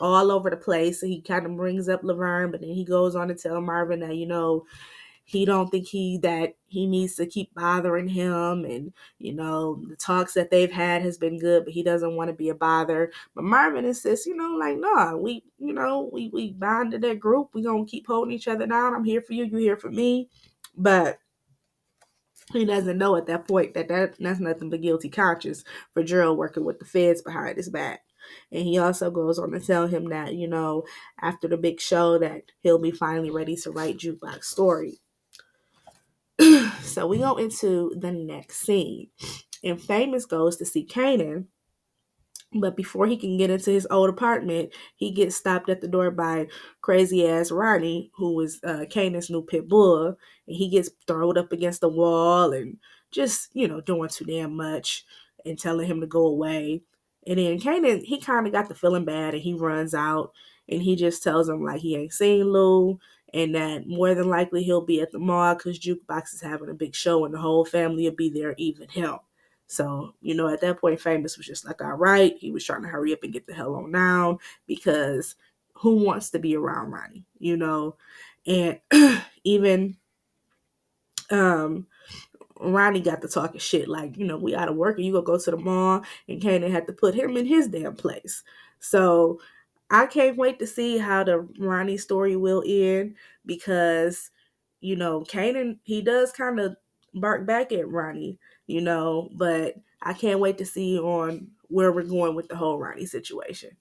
all 0.00 0.32
over 0.32 0.50
the 0.50 0.56
place. 0.56 1.00
He 1.00 1.20
kind 1.20 1.46
of 1.46 1.56
brings 1.56 1.88
up 1.88 2.02
Laverne, 2.02 2.50
but 2.50 2.60
then 2.60 2.70
he 2.70 2.84
goes 2.84 3.14
on 3.14 3.28
to 3.28 3.34
tell 3.34 3.60
Marvin 3.60 4.00
that 4.00 4.16
you 4.16 4.26
know 4.26 4.64
he 5.24 5.44
don't 5.44 5.68
think 5.70 5.86
he 5.86 6.18
that 6.18 6.54
he 6.68 6.86
needs 6.86 7.16
to 7.16 7.26
keep 7.26 7.52
bothering 7.52 8.06
him 8.08 8.64
and 8.64 8.92
you 9.18 9.34
know 9.34 9.82
the 9.88 9.96
talks 9.96 10.32
that 10.34 10.52
they've 10.52 10.70
had 10.70 11.02
has 11.02 11.18
been 11.18 11.36
good 11.36 11.64
but 11.64 11.74
he 11.74 11.82
doesn't 11.82 12.14
want 12.14 12.28
to 12.28 12.34
be 12.34 12.48
a 12.48 12.54
bother. 12.54 13.12
But 13.34 13.44
marvin 13.44 13.84
insists 13.84 14.26
you 14.26 14.36
know 14.36 14.56
like 14.56 14.78
no 14.78 14.92
nah, 14.94 15.16
we 15.16 15.44
you 15.58 15.72
know 15.72 16.08
we 16.12 16.30
we 16.32 16.52
bonded 16.52 17.02
that 17.02 17.20
group. 17.20 17.50
We 17.52 17.62
gonna 17.62 17.84
keep 17.84 18.06
holding 18.06 18.32
each 18.32 18.48
other 18.48 18.66
down. 18.66 18.94
I'm 18.94 19.04
here 19.04 19.20
for 19.20 19.34
you. 19.34 19.44
You 19.44 19.58
here 19.58 19.76
for 19.76 19.90
me. 19.90 20.28
But 20.76 21.18
he 22.52 22.64
doesn't 22.64 22.98
know 22.98 23.16
at 23.16 23.26
that 23.26 23.48
point 23.48 23.74
that, 23.74 23.88
that 23.88 24.16
that's 24.18 24.40
nothing 24.40 24.70
but 24.70 24.80
guilty 24.80 25.08
conscience 25.08 25.64
for 25.94 26.02
Gerald 26.02 26.38
working 26.38 26.64
with 26.64 26.78
the 26.78 26.84
feds 26.84 27.22
behind 27.22 27.56
his 27.56 27.68
back. 27.68 28.02
And 28.50 28.62
he 28.62 28.78
also 28.78 29.10
goes 29.10 29.38
on 29.38 29.52
to 29.52 29.60
tell 29.60 29.86
him 29.86 30.08
that, 30.10 30.34
you 30.34 30.48
know, 30.48 30.84
after 31.20 31.48
the 31.48 31.56
big 31.56 31.80
show 31.80 32.18
that 32.18 32.42
he'll 32.60 32.78
be 32.78 32.90
finally 32.90 33.30
ready 33.30 33.56
to 33.56 33.70
write 33.70 33.98
Jukebox 33.98 34.44
Story. 34.44 34.98
so 36.82 37.06
we 37.06 37.18
go 37.18 37.36
into 37.36 37.92
the 37.96 38.12
next 38.12 38.58
scene. 38.58 39.08
And 39.64 39.80
Famous 39.80 40.26
goes 40.26 40.56
to 40.56 40.64
see 40.64 40.86
Kanan 40.86 41.46
but 42.54 42.76
before 42.76 43.06
he 43.06 43.16
can 43.16 43.36
get 43.36 43.50
into 43.50 43.70
his 43.70 43.86
old 43.90 44.08
apartment, 44.08 44.72
he 44.96 45.10
gets 45.10 45.36
stopped 45.36 45.68
at 45.68 45.80
the 45.80 45.88
door 45.88 46.10
by 46.10 46.46
crazy 46.80 47.26
ass 47.26 47.50
Ronnie, 47.50 48.10
who 48.14 48.40
is 48.40 48.60
uh, 48.64 48.84
Kanan's 48.90 49.30
new 49.30 49.42
pit 49.42 49.68
bull, 49.68 50.06
and 50.06 50.56
he 50.56 50.68
gets 50.68 50.90
thrown 51.06 51.36
up 51.38 51.52
against 51.52 51.80
the 51.80 51.88
wall 51.88 52.52
and 52.52 52.78
just 53.10 53.50
you 53.54 53.68
know 53.68 53.80
doing 53.80 54.08
too 54.08 54.24
damn 54.24 54.56
much 54.56 55.04
and 55.44 55.58
telling 55.58 55.86
him 55.86 56.00
to 56.00 56.06
go 56.06 56.26
away. 56.26 56.82
And 57.26 57.38
then 57.38 57.58
Kanan, 57.58 58.04
he 58.04 58.20
kind 58.20 58.46
of 58.46 58.52
got 58.52 58.68
the 58.68 58.74
feeling 58.74 59.04
bad, 59.04 59.34
and 59.34 59.42
he 59.42 59.54
runs 59.54 59.94
out 59.94 60.32
and 60.68 60.82
he 60.82 60.96
just 60.96 61.22
tells 61.22 61.48
him 61.48 61.62
like 61.62 61.80
he 61.80 61.96
ain't 61.96 62.12
seen 62.12 62.44
Lou 62.52 62.98
and 63.34 63.54
that 63.54 63.86
more 63.86 64.14
than 64.14 64.28
likely 64.28 64.62
he'll 64.62 64.80
be 64.84 65.00
at 65.00 65.12
the 65.12 65.18
mall 65.18 65.54
because 65.54 65.78
Jukebox 65.78 66.34
is 66.34 66.40
having 66.40 66.70
a 66.70 66.74
big 66.74 66.94
show 66.94 67.24
and 67.24 67.34
the 67.34 67.38
whole 67.38 67.64
family 67.64 68.04
will 68.04 68.16
be 68.16 68.30
there, 68.30 68.54
even 68.56 68.88
him. 68.88 69.16
So, 69.66 70.14
you 70.20 70.34
know, 70.34 70.48
at 70.48 70.60
that 70.60 70.80
point, 70.80 71.00
Famous 71.00 71.36
was 71.36 71.46
just 71.46 71.64
like, 71.64 71.82
all 71.82 71.94
right, 71.94 72.36
he 72.38 72.52
was 72.52 72.64
trying 72.64 72.82
to 72.82 72.88
hurry 72.88 73.12
up 73.12 73.22
and 73.22 73.32
get 73.32 73.46
the 73.46 73.54
hell 73.54 73.74
on 73.74 73.90
down 73.92 74.38
because 74.66 75.34
who 75.74 75.96
wants 76.04 76.30
to 76.30 76.38
be 76.38 76.56
around 76.56 76.90
Ronnie, 76.90 77.24
you 77.38 77.56
know? 77.56 77.96
And 78.46 78.80
even 79.44 79.96
um 81.30 81.86
Ronnie 82.60 83.00
got 83.00 83.20
to 83.22 83.28
talking 83.28 83.60
shit 83.60 83.88
like, 83.88 84.16
you 84.16 84.24
know, 84.26 84.36
we 84.38 84.54
out 84.54 84.68
of 84.68 84.76
work 84.76 84.96
and 84.96 85.04
you 85.04 85.12
gonna 85.12 85.24
go 85.24 85.38
to 85.38 85.50
the 85.50 85.56
mall 85.56 86.02
and 86.28 86.40
Kanan 86.40 86.70
had 86.70 86.86
to 86.86 86.92
put 86.92 87.14
him 87.14 87.36
in 87.36 87.46
his 87.46 87.68
damn 87.68 87.96
place. 87.96 88.42
So 88.80 89.40
I 89.90 90.06
can't 90.06 90.36
wait 90.36 90.58
to 90.60 90.66
see 90.66 90.98
how 90.98 91.24
the 91.24 91.46
Ronnie 91.58 91.98
story 91.98 92.36
will 92.36 92.62
end 92.66 93.16
because, 93.44 94.30
you 94.80 94.96
know, 94.96 95.22
Kanan, 95.22 95.78
he 95.82 96.02
does 96.02 96.32
kind 96.32 96.58
of 96.60 96.76
bark 97.14 97.46
back 97.46 97.72
at 97.72 97.88
Ronnie 97.88 98.38
you 98.66 98.80
know, 98.80 99.30
but 99.34 99.76
I 100.02 100.12
can't 100.12 100.40
wait 100.40 100.58
to 100.58 100.66
see 100.66 100.98
on 100.98 101.48
where 101.68 101.92
we're 101.92 102.02
going 102.02 102.34
with 102.34 102.48
the 102.48 102.56
whole 102.56 102.78
Ronnie 102.78 103.06
situation. 103.06 103.76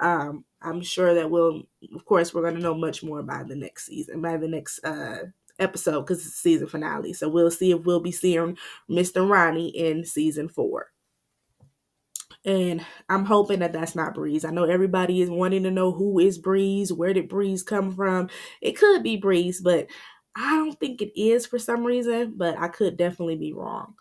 Um, 0.00 0.44
I'm 0.60 0.80
sure 0.82 1.14
that 1.14 1.30
we'll, 1.30 1.62
of 1.94 2.04
course, 2.04 2.34
we're 2.34 2.42
going 2.42 2.54
to 2.56 2.60
know 2.60 2.74
much 2.74 3.02
more 3.02 3.22
by 3.22 3.42
the 3.42 3.54
next 3.54 3.86
season, 3.86 4.20
by 4.20 4.36
the 4.36 4.48
next 4.48 4.84
uh, 4.84 5.24
episode, 5.58 6.02
because 6.02 6.26
it's 6.26 6.36
season 6.36 6.66
finale. 6.66 7.12
So 7.12 7.28
we'll 7.28 7.50
see 7.50 7.70
if 7.70 7.84
we'll 7.84 8.00
be 8.00 8.12
seeing 8.12 8.56
Mr. 8.90 9.28
Ronnie 9.28 9.68
in 9.68 10.04
season 10.04 10.48
four. 10.48 10.88
And 12.44 12.84
I'm 13.08 13.24
hoping 13.24 13.60
that 13.60 13.72
that's 13.72 13.94
not 13.94 14.14
Breeze. 14.14 14.44
I 14.44 14.50
know 14.50 14.64
everybody 14.64 15.22
is 15.22 15.30
wanting 15.30 15.62
to 15.62 15.70
know 15.70 15.92
who 15.92 16.18
is 16.18 16.38
Breeze, 16.38 16.92
where 16.92 17.12
did 17.12 17.28
Breeze 17.28 17.62
come 17.62 17.92
from. 17.92 18.28
It 18.60 18.72
could 18.72 19.02
be 19.04 19.16
Breeze, 19.16 19.60
but 19.60 19.86
I 20.34 20.56
don't 20.56 20.78
think 20.80 21.02
it 21.02 21.12
is 21.20 21.46
for 21.46 21.58
some 21.58 21.84
reason, 21.84 22.34
but 22.36 22.58
I 22.58 22.68
could 22.68 22.96
definitely 22.96 23.36
be 23.36 23.52
wrong. 23.52 23.94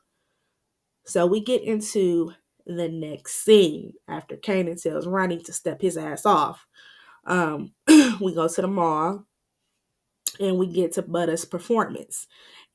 So 1.11 1.25
we 1.25 1.41
get 1.41 1.61
into 1.63 2.31
the 2.65 2.87
next 2.87 3.43
scene 3.43 3.93
after 4.07 4.37
Kanan 4.37 4.81
tells 4.81 5.05
Ronnie 5.05 5.41
to 5.41 5.51
step 5.51 5.81
his 5.81 5.97
ass 5.97 6.25
off. 6.25 6.65
Um, 7.25 7.73
we 8.21 8.33
go 8.33 8.47
to 8.47 8.61
the 8.61 8.67
mall 8.67 9.25
and 10.39 10.57
we 10.57 10.67
get 10.67 10.93
to 10.93 11.03
Butta's 11.03 11.43
performance. 11.43 12.27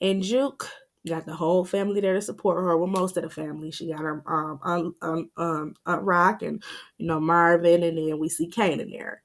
And 0.03 0.23
Juke 0.23 0.69
got 1.09 1.25
the 1.25 1.35
whole 1.35 1.65
family 1.65 2.03
there 2.03 2.13
to 2.13 2.21
support 2.21 2.59
her. 2.59 2.77
Well, 2.77 2.89
most 2.89 3.17
of 3.17 3.23
the 3.23 3.31
family. 3.31 3.71
She 3.71 3.91
got 3.91 4.01
her 4.01 4.23
um, 4.27 4.95
um, 5.01 5.31
um, 5.39 5.75
Aunt 5.87 6.03
Rock 6.03 6.43
and 6.43 6.63
you 6.99 7.07
know 7.07 7.19
Marvin, 7.19 7.83
and 7.83 7.97
then 7.97 8.19
we 8.19 8.29
see 8.29 8.51
Kanan 8.51 8.93
there. 8.93 9.23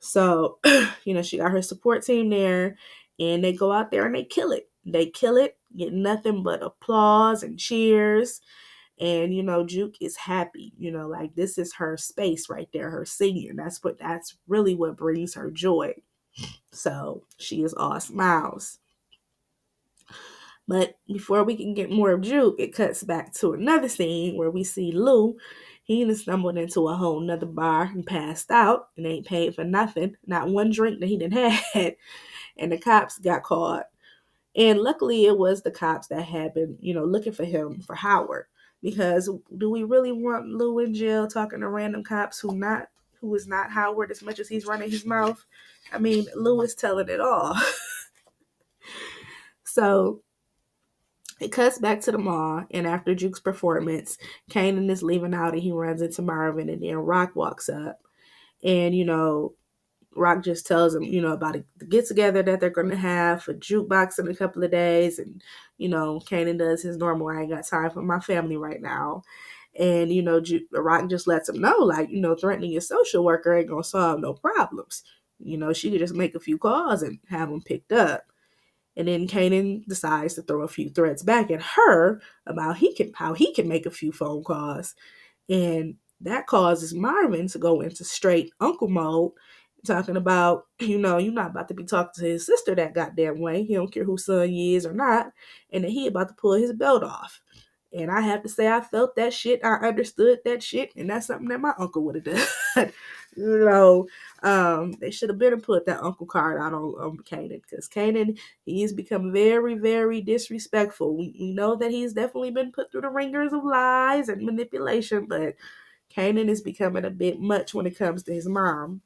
So 0.00 0.58
you 1.04 1.14
know 1.14 1.22
she 1.22 1.38
got 1.38 1.52
her 1.52 1.62
support 1.62 2.04
team 2.04 2.28
there, 2.28 2.76
and 3.18 3.42
they 3.42 3.54
go 3.54 3.72
out 3.72 3.90
there 3.90 4.04
and 4.04 4.14
they 4.14 4.24
kill 4.24 4.52
it. 4.52 4.68
They 4.84 5.06
kill 5.06 5.38
it 5.38 5.56
get 5.76 5.92
nothing 5.92 6.42
but 6.42 6.62
applause 6.62 7.42
and 7.42 7.58
cheers. 7.58 8.40
And 8.98 9.34
you 9.34 9.42
know, 9.42 9.64
Juke 9.64 9.96
is 10.00 10.16
happy. 10.16 10.72
You 10.78 10.92
know, 10.92 11.08
like 11.08 11.34
this 11.34 11.58
is 11.58 11.74
her 11.74 11.96
space 11.96 12.50
right 12.50 12.68
there, 12.72 12.90
her 12.90 13.04
singing. 13.04 13.56
That's 13.56 13.82
what 13.82 13.98
that's 13.98 14.36
really 14.46 14.74
what 14.74 14.96
brings 14.96 15.34
her 15.34 15.50
joy. 15.50 15.94
So 16.72 17.24
she 17.38 17.62
is 17.62 17.74
all 17.74 17.98
smiles. 18.00 18.78
But 20.68 20.94
before 21.08 21.42
we 21.42 21.56
can 21.56 21.74
get 21.74 21.90
more 21.90 22.12
of 22.12 22.20
Juke, 22.20 22.54
it 22.58 22.74
cuts 22.74 23.02
back 23.02 23.32
to 23.34 23.54
another 23.54 23.88
scene 23.88 24.36
where 24.36 24.50
we 24.50 24.62
see 24.62 24.92
Lou. 24.92 25.36
He 25.82 26.04
done 26.04 26.14
stumbled 26.14 26.56
into 26.56 26.86
a 26.86 26.94
whole 26.94 27.18
nother 27.18 27.46
bar 27.46 27.90
and 27.92 28.06
passed 28.06 28.52
out 28.52 28.90
and 28.96 29.04
ain't 29.04 29.26
paid 29.26 29.56
for 29.56 29.64
nothing. 29.64 30.14
Not 30.26 30.48
one 30.48 30.70
drink 30.70 31.00
that 31.00 31.08
he 31.08 31.18
didn't 31.18 31.32
had. 31.74 31.96
And 32.56 32.70
the 32.70 32.78
cops 32.78 33.18
got 33.18 33.42
caught 33.42 33.86
and 34.56 34.80
luckily, 34.80 35.26
it 35.26 35.38
was 35.38 35.62
the 35.62 35.70
cops 35.70 36.08
that 36.08 36.22
had 36.22 36.54
been, 36.54 36.76
you 36.80 36.94
know, 36.94 37.04
looking 37.04 37.32
for 37.32 37.44
him 37.44 37.80
for 37.80 37.94
Howard. 37.94 38.46
Because 38.82 39.28
do 39.58 39.70
we 39.70 39.84
really 39.84 40.10
want 40.10 40.48
Lou 40.48 40.78
in 40.78 40.94
jail 40.94 41.28
talking 41.28 41.60
to 41.60 41.68
random 41.68 42.02
cops 42.02 42.40
who 42.40 42.56
not 42.56 42.88
who 43.20 43.34
is 43.34 43.46
not 43.46 43.70
Howard 43.70 44.10
as 44.10 44.22
much 44.22 44.40
as 44.40 44.48
he's 44.48 44.66
running 44.66 44.90
his 44.90 45.04
mouth. 45.04 45.44
I 45.92 45.98
mean, 45.98 46.26
Lou 46.34 46.60
is 46.62 46.74
telling 46.74 47.08
it 47.08 47.20
all. 47.20 47.54
so 49.64 50.22
it 51.40 51.52
cuts 51.52 51.78
back 51.78 52.00
to 52.02 52.12
the 52.12 52.18
mall, 52.18 52.64
and 52.70 52.86
after 52.86 53.14
Juke's 53.14 53.40
performance, 53.40 54.18
Kanan 54.50 54.90
is 54.90 55.02
leaving 55.02 55.34
out 55.34 55.52
and 55.52 55.62
he 55.62 55.70
runs 55.70 56.02
into 56.02 56.22
Marvin, 56.22 56.68
and 56.68 56.82
then 56.82 56.96
Rock 56.96 57.36
walks 57.36 57.68
up. 57.68 58.00
And, 58.62 58.94
you 58.94 59.04
know, 59.04 59.54
Rock 60.20 60.44
just 60.44 60.66
tells 60.66 60.94
him, 60.94 61.02
you 61.02 61.22
know, 61.22 61.32
about 61.32 61.56
the 61.78 61.86
get 61.86 62.06
together 62.06 62.42
that 62.42 62.60
they're 62.60 62.70
going 62.70 62.90
to 62.90 62.96
have 62.96 63.42
for 63.42 63.54
jukebox 63.54 64.18
in 64.18 64.28
a 64.28 64.34
couple 64.34 64.62
of 64.62 64.70
days. 64.70 65.18
And, 65.18 65.42
you 65.78 65.88
know, 65.88 66.20
Kanan 66.20 66.58
does 66.58 66.82
his 66.82 66.98
normal, 66.98 67.28
I 67.28 67.40
ain't 67.40 67.50
got 67.50 67.66
time 67.66 67.90
for 67.90 68.02
my 68.02 68.20
family 68.20 68.56
right 68.56 68.80
now. 68.80 69.22
And, 69.78 70.12
you 70.12 70.22
know, 70.22 70.40
Ju- 70.40 70.66
Rock 70.72 71.08
just 71.08 71.26
lets 71.26 71.48
him 71.48 71.60
know, 71.60 71.76
like, 71.78 72.10
you 72.10 72.20
know, 72.20 72.34
threatening 72.34 72.70
your 72.70 72.82
social 72.82 73.24
worker 73.24 73.56
ain't 73.56 73.68
going 73.68 73.82
to 73.82 73.88
solve 73.88 74.20
no 74.20 74.34
problems. 74.34 75.04
You 75.38 75.56
know, 75.56 75.72
she 75.72 75.90
could 75.90 76.00
just 76.00 76.14
make 76.14 76.34
a 76.34 76.40
few 76.40 76.58
calls 76.58 77.02
and 77.02 77.18
have 77.28 77.48
them 77.48 77.62
picked 77.62 77.92
up. 77.92 78.24
And 78.96 79.08
then 79.08 79.26
Kanan 79.26 79.86
decides 79.86 80.34
to 80.34 80.42
throw 80.42 80.62
a 80.62 80.68
few 80.68 80.90
threats 80.90 81.22
back 81.22 81.50
at 81.50 81.62
her 81.62 82.20
about 82.46 82.76
he 82.76 82.92
can 82.92 83.12
how 83.14 83.32
he 83.32 83.54
can 83.54 83.68
make 83.68 83.86
a 83.86 83.90
few 83.90 84.12
phone 84.12 84.44
calls. 84.44 84.94
And 85.48 85.94
that 86.20 86.46
causes 86.46 86.92
Marvin 86.92 87.48
to 87.48 87.58
go 87.58 87.80
into 87.80 88.04
straight 88.04 88.52
uncle 88.60 88.88
mode, 88.88 89.32
talking 89.84 90.16
about, 90.16 90.66
you 90.80 90.98
know, 90.98 91.18
you're 91.18 91.32
not 91.32 91.50
about 91.50 91.68
to 91.68 91.74
be 91.74 91.84
talking 91.84 92.12
to 92.16 92.24
his 92.24 92.46
sister 92.46 92.74
that 92.74 92.94
goddamn 92.94 93.40
way. 93.40 93.64
He 93.64 93.74
don't 93.74 93.92
care 93.92 94.04
who 94.04 94.18
son 94.18 94.48
he 94.48 94.74
is 94.74 94.86
or 94.86 94.92
not. 94.92 95.32
And 95.72 95.84
then 95.84 95.90
he 95.90 96.06
about 96.06 96.28
to 96.28 96.34
pull 96.34 96.54
his 96.54 96.72
belt 96.72 97.02
off. 97.02 97.40
And 97.92 98.10
I 98.10 98.20
have 98.20 98.42
to 98.44 98.48
say, 98.48 98.68
I 98.68 98.80
felt 98.82 99.16
that 99.16 99.32
shit. 99.32 99.64
I 99.64 99.74
understood 99.74 100.38
that 100.44 100.62
shit. 100.62 100.92
And 100.94 101.10
that's 101.10 101.26
something 101.26 101.48
that 101.48 101.60
my 101.60 101.72
uncle 101.76 102.04
would 102.04 102.14
have 102.14 102.24
done. 102.24 102.46
you 103.36 103.64
know, 103.64 104.06
um, 104.44 104.92
they 105.00 105.10
should 105.10 105.28
have 105.28 105.40
better 105.40 105.56
put 105.56 105.86
that 105.86 106.02
uncle 106.02 106.26
card 106.26 106.60
out 106.60 106.72
on, 106.72 106.82
on 106.82 107.16
Kanan 107.18 107.62
because 107.62 107.88
Kanan, 107.88 108.38
he's 108.64 108.92
become 108.92 109.32
very, 109.32 109.74
very 109.74 110.20
disrespectful. 110.20 111.16
We, 111.16 111.34
we 111.38 111.52
know 111.52 111.74
that 111.76 111.90
he's 111.90 112.12
definitely 112.12 112.52
been 112.52 112.70
put 112.70 112.92
through 112.92 113.00
the 113.00 113.08
ringers 113.10 113.52
of 113.52 113.64
lies 113.64 114.28
and 114.28 114.42
manipulation, 114.46 115.26
but 115.26 115.56
Kanan 116.14 116.48
is 116.48 116.60
becoming 116.60 117.04
a 117.04 117.10
bit 117.10 117.40
much 117.40 117.74
when 117.74 117.86
it 117.86 117.98
comes 117.98 118.22
to 118.24 118.32
his 118.32 118.48
mom. 118.48 119.00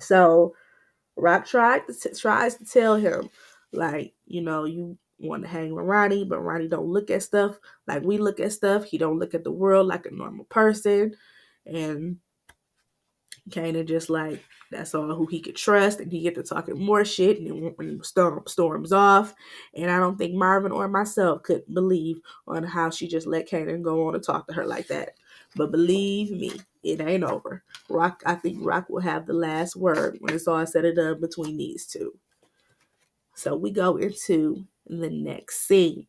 So 0.00 0.54
Rock 1.16 1.46
tried 1.46 1.82
to 1.88 2.14
tries 2.14 2.56
to 2.56 2.64
tell 2.64 2.96
him, 2.96 3.28
like, 3.72 4.14
you 4.26 4.40
know, 4.42 4.64
you 4.64 4.96
want 5.18 5.42
to 5.42 5.48
hang 5.48 5.74
with 5.74 5.84
Ronnie, 5.84 6.24
but 6.24 6.40
Ronnie 6.40 6.68
don't 6.68 6.86
look 6.86 7.10
at 7.10 7.22
stuff 7.22 7.58
like 7.86 8.02
we 8.04 8.18
look 8.18 8.40
at 8.40 8.52
stuff. 8.52 8.84
He 8.84 8.98
don't 8.98 9.18
look 9.18 9.34
at 9.34 9.44
the 9.44 9.50
world 9.50 9.86
like 9.88 10.06
a 10.06 10.14
normal 10.14 10.44
person. 10.46 11.14
And 11.66 12.18
Kanan 13.50 13.86
just 13.86 14.10
like 14.10 14.42
that's 14.70 14.94
all 14.94 15.14
who 15.14 15.26
he 15.26 15.40
could 15.40 15.56
trust, 15.56 16.00
and 16.00 16.12
he 16.12 16.20
get 16.20 16.34
to 16.36 16.42
talking 16.42 16.78
more 16.78 17.04
shit, 17.04 17.40
and 17.40 17.74
then 17.78 18.02
storm 18.02 18.42
storms 18.46 18.92
off. 18.92 19.34
And 19.74 19.90
I 19.90 19.98
don't 19.98 20.18
think 20.18 20.34
Marvin 20.34 20.72
or 20.72 20.88
myself 20.88 21.42
could 21.42 21.62
believe 21.72 22.20
on 22.46 22.64
how 22.64 22.90
she 22.90 23.08
just 23.08 23.26
let 23.26 23.48
Kanan 23.48 23.82
go 23.82 24.08
on 24.08 24.14
and 24.14 24.24
talk 24.24 24.46
to 24.48 24.54
her 24.54 24.66
like 24.66 24.88
that. 24.88 25.14
But 25.56 25.72
believe 25.72 26.30
me, 26.30 26.52
it 26.82 27.00
ain't 27.00 27.24
over. 27.24 27.64
Rock, 27.88 28.22
I 28.26 28.34
think 28.34 28.58
Rock 28.60 28.88
will 28.88 29.00
have 29.00 29.26
the 29.26 29.32
last 29.32 29.76
word 29.76 30.18
when 30.20 30.34
it's 30.34 30.48
all 30.48 30.66
said 30.66 30.84
and 30.84 30.96
done 30.96 31.20
between 31.20 31.56
these 31.56 31.86
two. 31.86 32.12
So 33.34 33.56
we 33.56 33.70
go 33.70 33.96
into 33.96 34.66
the 34.86 35.10
next 35.10 35.66
scene. 35.66 36.06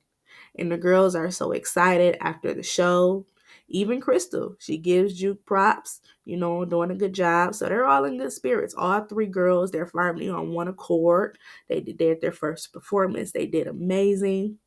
And 0.57 0.71
the 0.71 0.77
girls 0.77 1.15
are 1.15 1.31
so 1.31 1.51
excited 1.51 2.17
after 2.21 2.53
the 2.53 2.63
show. 2.63 3.25
Even 3.69 4.01
Crystal, 4.01 4.55
she 4.59 4.77
gives 4.77 5.13
Juke 5.13 5.45
props, 5.45 6.01
you 6.25 6.37
know, 6.37 6.65
doing 6.65 6.91
a 6.91 6.95
good 6.95 7.13
job. 7.13 7.55
So 7.55 7.65
they're 7.65 7.85
all 7.85 8.05
in 8.05 8.17
good 8.17 8.33
spirits. 8.33 8.73
All 8.77 9.01
three 9.05 9.27
girls, 9.27 9.71
they're 9.71 9.87
finally 9.87 10.29
on 10.29 10.51
one 10.51 10.67
accord. 10.67 11.37
They 11.67 11.81
did 11.81 12.21
their 12.21 12.31
first 12.31 12.73
performance. 12.73 13.31
They 13.31 13.45
did 13.45 13.67
amazing. 13.67 14.57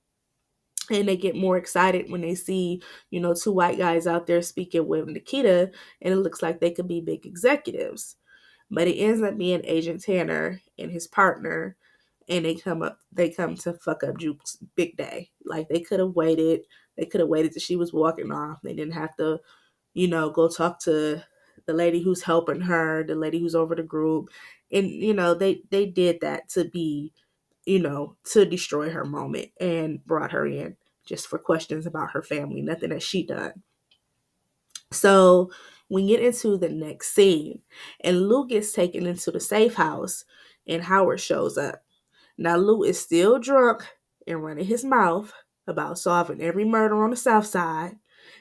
And 0.91 1.09
they 1.09 1.17
get 1.17 1.37
more 1.37 1.57
excited 1.57 2.11
when 2.11 2.21
they 2.21 2.35
see, 2.35 2.83
you 3.11 3.21
know, 3.21 3.35
two 3.35 3.53
white 3.53 3.79
guys 3.79 4.07
out 4.07 4.27
there 4.27 4.43
speaking 4.43 4.87
with 4.87 5.07
Nikita, 5.09 5.71
and 6.01 6.13
it 6.13 6.17
looks 6.17 6.43
like 6.43 6.61
they 6.61 6.73
could 6.73 6.89
be 6.89 7.01
big 7.01 7.25
executives. 7.25 8.17
But 8.71 8.89
it 8.89 8.97
ends 8.97 9.23
up 9.23 9.39
being 9.39 9.61
Agent 9.65 10.03
Tanner 10.03 10.61
and 10.79 10.91
his 10.91 11.07
partner 11.07 11.77
and 12.29 12.45
they 12.45 12.55
come 12.55 12.83
up 12.83 12.99
they 13.13 13.31
come 13.31 13.57
to 13.57 13.75
fuck 13.75 14.03
up 14.05 14.19
Juke's 14.19 14.57
big 14.75 14.97
day. 14.97 15.31
Like 15.45 15.69
they 15.69 15.81
could 15.81 16.01
have 16.01 16.15
waited. 16.15 16.63
They 16.97 17.07
could 17.07 17.21
have 17.21 17.29
waited 17.29 17.53
till 17.53 17.61
she 17.61 17.77
was 17.77 17.93
walking 17.93 18.33
off. 18.33 18.59
They 18.63 18.75
didn't 18.75 18.95
have 18.95 19.17
to, 19.17 19.41
you 19.95 20.09
know, 20.09 20.31
go 20.31 20.49
talk 20.49 20.81
to 20.83 21.23
the 21.67 21.73
lady 21.73 22.03
who's 22.03 22.23
helping 22.23 22.61
her, 22.61 23.05
the 23.05 23.15
lady 23.15 23.41
who's 23.41 23.55
over 23.55 23.75
the 23.75 23.83
group. 23.83 24.31
And, 24.71 24.91
you 24.91 25.15
know, 25.15 25.35
they 25.35 25.63
they 25.71 25.87
did 25.87 26.21
that 26.21 26.49
to 26.51 26.65
be, 26.65 27.13
you 27.65 27.79
know, 27.79 28.17
to 28.33 28.45
destroy 28.45 28.91
her 28.91 29.05
moment 29.05 29.51
and 29.61 30.05
brought 30.05 30.33
her 30.33 30.47
in 30.47 30.77
just 31.05 31.27
for 31.27 31.39
questions 31.39 31.87
about 31.87 32.11
her 32.13 32.23
family, 32.23 32.63
nothing 32.63 32.91
that 32.91 33.03
she 33.03 33.25
done. 33.25 33.63
So 34.93 35.51
we 35.89 36.07
get 36.07 36.21
into 36.21 36.57
the 36.57 36.69
next 36.69 37.15
scene, 37.15 37.61
and 38.01 38.29
Lou 38.29 38.47
gets 38.47 38.73
taken 38.73 39.07
into 39.07 39.31
the 39.31 39.41
safe 39.41 39.75
house, 39.75 40.25
and 40.67 40.83
Howard 40.83 41.21
shows 41.21 41.59
up. 41.59 41.83
Now, 42.39 42.57
Lou 42.57 42.83
is 42.83 43.01
still 43.01 43.39
drunk 43.39 43.85
and 44.27 44.43
running 44.43 44.65
his 44.65 44.85
mouth 44.85 45.33
about 45.67 45.99
solving 45.99 46.41
every 46.41 46.65
murder 46.65 47.03
on 47.03 47.11
the 47.11 47.17
South 47.17 47.47
Side 47.47 47.97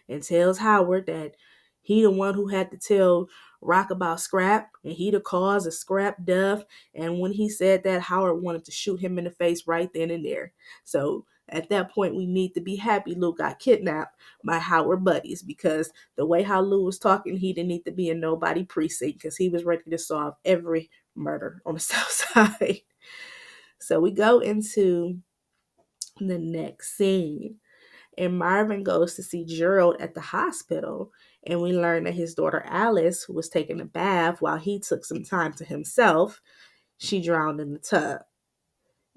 and 0.10 0.24
tells 0.24 0.58
Howard 0.58 1.08
that 1.08 1.36
he 1.82 2.02
the 2.04 2.12
one 2.12 2.34
who 2.34 2.48
had 2.48 2.72
to 2.72 2.78
tell 2.78 3.28
Rock 3.62 3.92
about 3.92 4.20
Scrap 4.20 4.72
and 4.84 4.94
he 4.94 5.12
the 5.12 5.20
cause 5.20 5.66
of 5.66 5.74
Scrap 5.74 6.24
death. 6.24 6.64
And 6.96 7.20
when 7.20 7.32
he 7.32 7.50
said 7.50 7.84
that, 7.84 8.02
Howard 8.02 8.42
wanted 8.42 8.66
to 8.66 8.72
shoot 8.72 9.00
him 9.00 9.18
in 9.18 9.26
the 9.26 9.32
face 9.32 9.68
right 9.68 9.90
then 9.94 10.12
and 10.12 10.26
there. 10.26 10.54
So 10.84 11.26
at 11.50 11.70
that 11.70 11.92
point, 11.92 12.16
we 12.16 12.26
need 12.26 12.54
to 12.54 12.62
be 12.62 12.76
happy 12.76 13.14
Lou 13.14 13.36
got 13.36 13.60
kidnapped 13.60 14.16
by 14.44 14.58
Howard 14.58 15.04
buddies 15.04 15.44
because 15.44 15.92
the 16.16 16.26
way 16.26 16.44
how 16.44 16.62
Lou 16.62 16.86
was 16.86 16.98
talking, 16.98 17.36
he 17.38 17.52
didn't 17.54 17.70
need 17.70 17.86
to 17.86 17.92
be 17.92 18.10
in 18.10 18.20
nobody 18.20 18.64
precinct 18.64 19.20
because 19.20 19.36
he 19.36 19.50
was 19.50 19.66
ready 19.66 19.84
to 19.90 19.98
solve 19.98 20.36
every 20.46 20.90
murder 21.16 21.62
on 21.66 21.74
the 21.74 21.80
South 21.80 22.10
Side. 22.10 22.82
So 23.80 24.00
we 24.00 24.12
go 24.12 24.40
into 24.40 25.20
the 26.28 26.38
next 26.38 26.98
scene. 26.98 27.56
And 28.18 28.38
Marvin 28.38 28.84
goes 28.84 29.16
to 29.16 29.24
see 29.24 29.46
Gerald 29.46 29.98
at 30.00 30.14
the 30.14 30.22
hospital. 30.22 31.12
And 31.48 31.62
we 31.62 31.74
learn 31.74 32.04
that 32.04 32.14
his 32.14 32.36
daughter 32.36 32.64
Alice, 32.66 33.28
was 33.28 33.50
taking 33.50 33.82
a 33.82 33.86
bath 33.86 34.42
while 34.42 34.58
he 34.58 34.80
took 34.80 35.06
some 35.06 35.24
time 35.24 35.54
to 35.54 35.66
himself, 35.66 36.42
she 36.98 37.22
drowned 37.22 37.60
in 37.60 37.74
the 37.74 37.80
tub 37.80 38.22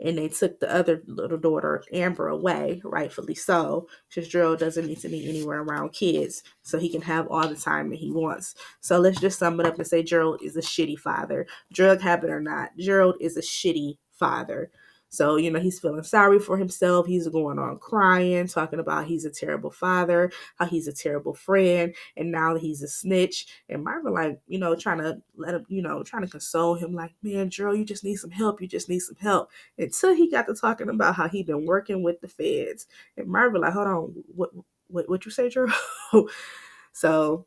and 0.00 0.18
they 0.18 0.28
took 0.28 0.58
the 0.58 0.72
other 0.72 1.02
little 1.06 1.38
daughter, 1.38 1.82
Amber, 1.92 2.28
away, 2.28 2.80
rightfully 2.84 3.34
so, 3.34 3.88
because 4.08 4.28
Gerald 4.28 4.58
doesn't 4.58 4.86
need 4.86 4.98
to 5.00 5.08
be 5.08 5.28
anywhere 5.28 5.62
around 5.62 5.92
kids, 5.92 6.42
so 6.62 6.78
he 6.78 6.88
can 6.88 7.02
have 7.02 7.28
all 7.28 7.46
the 7.46 7.54
time 7.54 7.90
that 7.90 7.98
he 7.98 8.10
wants. 8.10 8.56
So 8.80 8.98
let's 8.98 9.20
just 9.20 9.38
sum 9.38 9.60
it 9.60 9.66
up 9.66 9.78
and 9.78 9.86
say 9.86 10.02
Gerald 10.02 10.40
is 10.42 10.56
a 10.56 10.60
shitty 10.60 10.98
father. 10.98 11.46
Drug 11.72 12.00
habit 12.00 12.30
or 12.30 12.40
not, 12.40 12.76
Gerald 12.76 13.16
is 13.20 13.36
a 13.36 13.40
shitty 13.42 13.98
father. 14.10 14.70
So, 15.14 15.36
you 15.36 15.50
know, 15.50 15.60
he's 15.60 15.78
feeling 15.78 16.02
sorry 16.02 16.38
for 16.38 16.56
himself. 16.58 17.06
He's 17.06 17.28
going 17.28 17.58
on 17.58 17.78
crying, 17.78 18.46
talking 18.48 18.80
about 18.80 19.06
he's 19.06 19.24
a 19.24 19.30
terrible 19.30 19.70
father, 19.70 20.30
how 20.56 20.66
he's 20.66 20.88
a 20.88 20.92
terrible 20.92 21.34
friend, 21.34 21.94
and 22.16 22.30
now 22.32 22.56
he's 22.56 22.82
a 22.82 22.88
snitch. 22.88 23.46
And 23.68 23.84
Marvin, 23.84 24.12
like, 24.12 24.40
you 24.46 24.58
know, 24.58 24.74
trying 24.76 24.98
to 24.98 25.20
let 25.36 25.54
him, 25.54 25.64
you 25.68 25.82
know, 25.82 26.02
trying 26.02 26.24
to 26.24 26.30
console 26.30 26.74
him, 26.74 26.94
like, 26.94 27.14
man, 27.22 27.50
Gerald, 27.50 27.78
you 27.78 27.84
just 27.84 28.04
need 28.04 28.16
some 28.16 28.30
help. 28.30 28.60
You 28.60 28.68
just 28.68 28.88
need 28.88 29.00
some 29.00 29.16
help. 29.16 29.50
Until 29.78 30.14
he 30.14 30.30
got 30.30 30.46
to 30.46 30.54
talking 30.54 30.88
about 30.88 31.14
how 31.14 31.28
he'd 31.28 31.46
been 31.46 31.66
working 31.66 32.02
with 32.02 32.20
the 32.20 32.28
feds. 32.28 32.86
And 33.16 33.28
Marvin, 33.28 33.60
like, 33.62 33.72
hold 33.72 33.86
on, 33.86 34.24
what 34.34 34.50
what 34.88 35.08
what 35.08 35.24
you 35.24 35.30
say, 35.30 35.48
Gerald? 35.48 35.72
so 36.92 37.46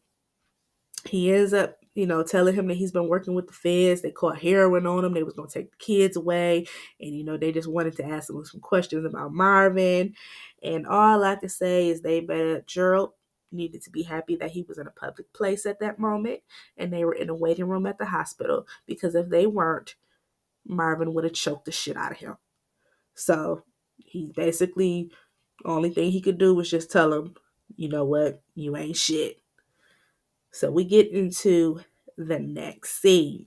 he 1.06 1.34
ends 1.34 1.54
up 1.54 1.78
you 1.98 2.06
know, 2.06 2.22
telling 2.22 2.54
him 2.54 2.68
that 2.68 2.78
he's 2.78 2.92
been 2.92 3.08
working 3.08 3.34
with 3.34 3.48
the 3.48 3.54
feds. 3.54 4.04
They 4.04 4.12
caught 4.12 4.38
heroin 4.38 4.86
on 4.86 5.04
him. 5.04 5.16
They 5.16 5.24
was 5.24 5.34
gonna 5.34 5.50
take 5.50 5.72
the 5.72 5.78
kids 5.78 6.16
away, 6.16 6.68
and 7.02 7.16
you 7.16 7.24
know, 7.24 7.38
they 7.38 7.52
just 7.52 7.68
wanted 7.68 7.96
to 7.96 8.06
ask 8.06 8.30
him 8.30 8.46
some 8.46 8.62
questions 8.62 9.04
about 9.04 9.34
Marvin. 9.34 10.14
And 10.62 10.86
all 10.86 11.24
I 11.24 11.38
can 11.38 11.50
say 11.50 11.90
is 11.90 12.02
they 12.02 12.20
better 12.20 12.62
Gerald 12.68 13.14
needed 13.52 13.82
to 13.82 13.90
be 13.90 14.04
happy 14.04 14.36
that 14.36 14.52
he 14.52 14.62
was 14.62 14.78
in 14.78 14.86
a 14.86 14.92
public 14.92 15.34
place 15.34 15.66
at 15.66 15.80
that 15.80 15.98
moment, 15.98 16.42
and 16.78 16.94
they 16.94 17.04
were 17.04 17.16
in 17.16 17.30
a 17.30 17.36
waiting 17.36 17.66
room 17.66 17.88
at 17.88 17.98
the 17.98 18.06
hospital 18.06 18.68
because 18.86 19.16
if 19.16 19.30
they 19.30 19.48
weren't, 19.48 19.96
Marvin 20.68 21.16
would 21.16 21.24
have 21.24 21.34
choked 21.34 21.66
the 21.66 21.72
shit 21.72 21.98
out 21.98 22.12
of 22.12 22.20
him. 22.20 22.38
So 23.16 23.64
he 23.98 24.32
basically 24.36 25.10
only 25.66 25.90
thing 25.90 26.12
he 26.12 26.22
could 26.22 26.38
do 26.38 26.54
was 26.54 26.70
just 26.70 26.92
tell 26.92 27.12
him, 27.12 27.34
you 27.76 27.90
know 27.90 28.06
what, 28.06 28.44
you 28.54 28.78
ain't 28.78 28.98
shit. 28.98 29.42
So 30.58 30.72
we 30.72 30.86
get 30.86 31.12
into 31.12 31.82
the 32.18 32.40
next 32.40 33.00
scene. 33.00 33.46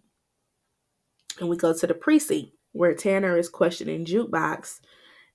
And 1.40 1.48
we 1.48 1.56
go 1.56 1.76
to 1.76 1.86
the 1.86 1.94
precinct 1.94 2.52
where 2.70 2.94
Tanner 2.94 3.36
is 3.36 3.48
questioning 3.48 4.04
Jukebox 4.04 4.78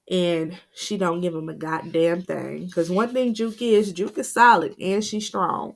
and 0.09 0.57
she 0.73 0.97
don't 0.97 1.19
give 1.19 1.35
him 1.35 1.49
a 1.49 1.53
goddamn 1.53 2.21
thing. 2.21 2.67
Because 2.67 2.89
one 2.89 3.11
thing 3.11 3.33
Juke 3.33 3.61
is, 3.61 3.91
Juke 3.91 4.17
is 4.17 4.31
solid 4.31 4.75
and 4.79 5.03
she's 5.03 5.27
strong. 5.27 5.75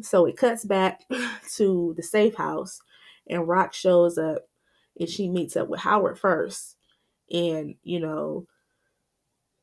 So 0.00 0.26
it 0.26 0.36
cuts 0.36 0.64
back 0.64 1.02
to 1.56 1.94
the 1.96 2.02
safe 2.02 2.34
house, 2.34 2.80
and 3.28 3.46
Rock 3.46 3.74
shows 3.74 4.16
up, 4.16 4.48
and 4.98 5.08
she 5.08 5.28
meets 5.28 5.56
up 5.56 5.68
with 5.68 5.80
Howard 5.80 6.18
first, 6.18 6.76
and 7.30 7.74
you 7.82 8.00
know. 8.00 8.46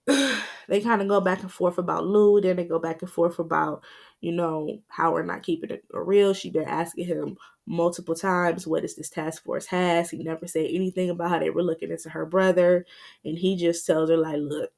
they 0.68 0.82
kind 0.82 1.02
of 1.02 1.08
go 1.08 1.20
back 1.20 1.42
and 1.42 1.52
forth 1.52 1.80
about 1.80 2.06
Lou, 2.06 2.40
then 2.40 2.58
they 2.58 2.66
go 2.66 2.78
back 2.78 3.02
and 3.02 3.10
forth 3.10 3.40
about, 3.40 3.84
you 4.26 4.32
know, 4.32 4.80
Howard 4.88 5.28
not 5.28 5.44
keeping 5.44 5.70
it 5.70 5.86
real. 5.92 6.34
She 6.34 6.50
been 6.50 6.68
asking 6.68 7.06
him 7.06 7.38
multiple 7.68 8.16
times, 8.16 8.66
what 8.66 8.84
is 8.84 8.96
this 8.96 9.08
task 9.08 9.44
force 9.44 9.68
has? 9.68 10.10
He 10.10 10.24
never 10.24 10.48
said 10.48 10.66
anything 10.68 11.12
about 11.12 11.30
how 11.30 11.38
they 11.38 11.52
were 11.52 11.62
looking 11.62 11.92
into 11.92 12.10
her 12.10 12.26
brother. 12.26 12.88
And 13.24 13.38
he 13.38 13.56
just 13.56 13.86
tells 13.86 14.10
her, 14.10 14.18
like, 14.18 14.40
look, 14.40 14.72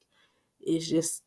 it's 0.60 0.86
just 0.86 1.22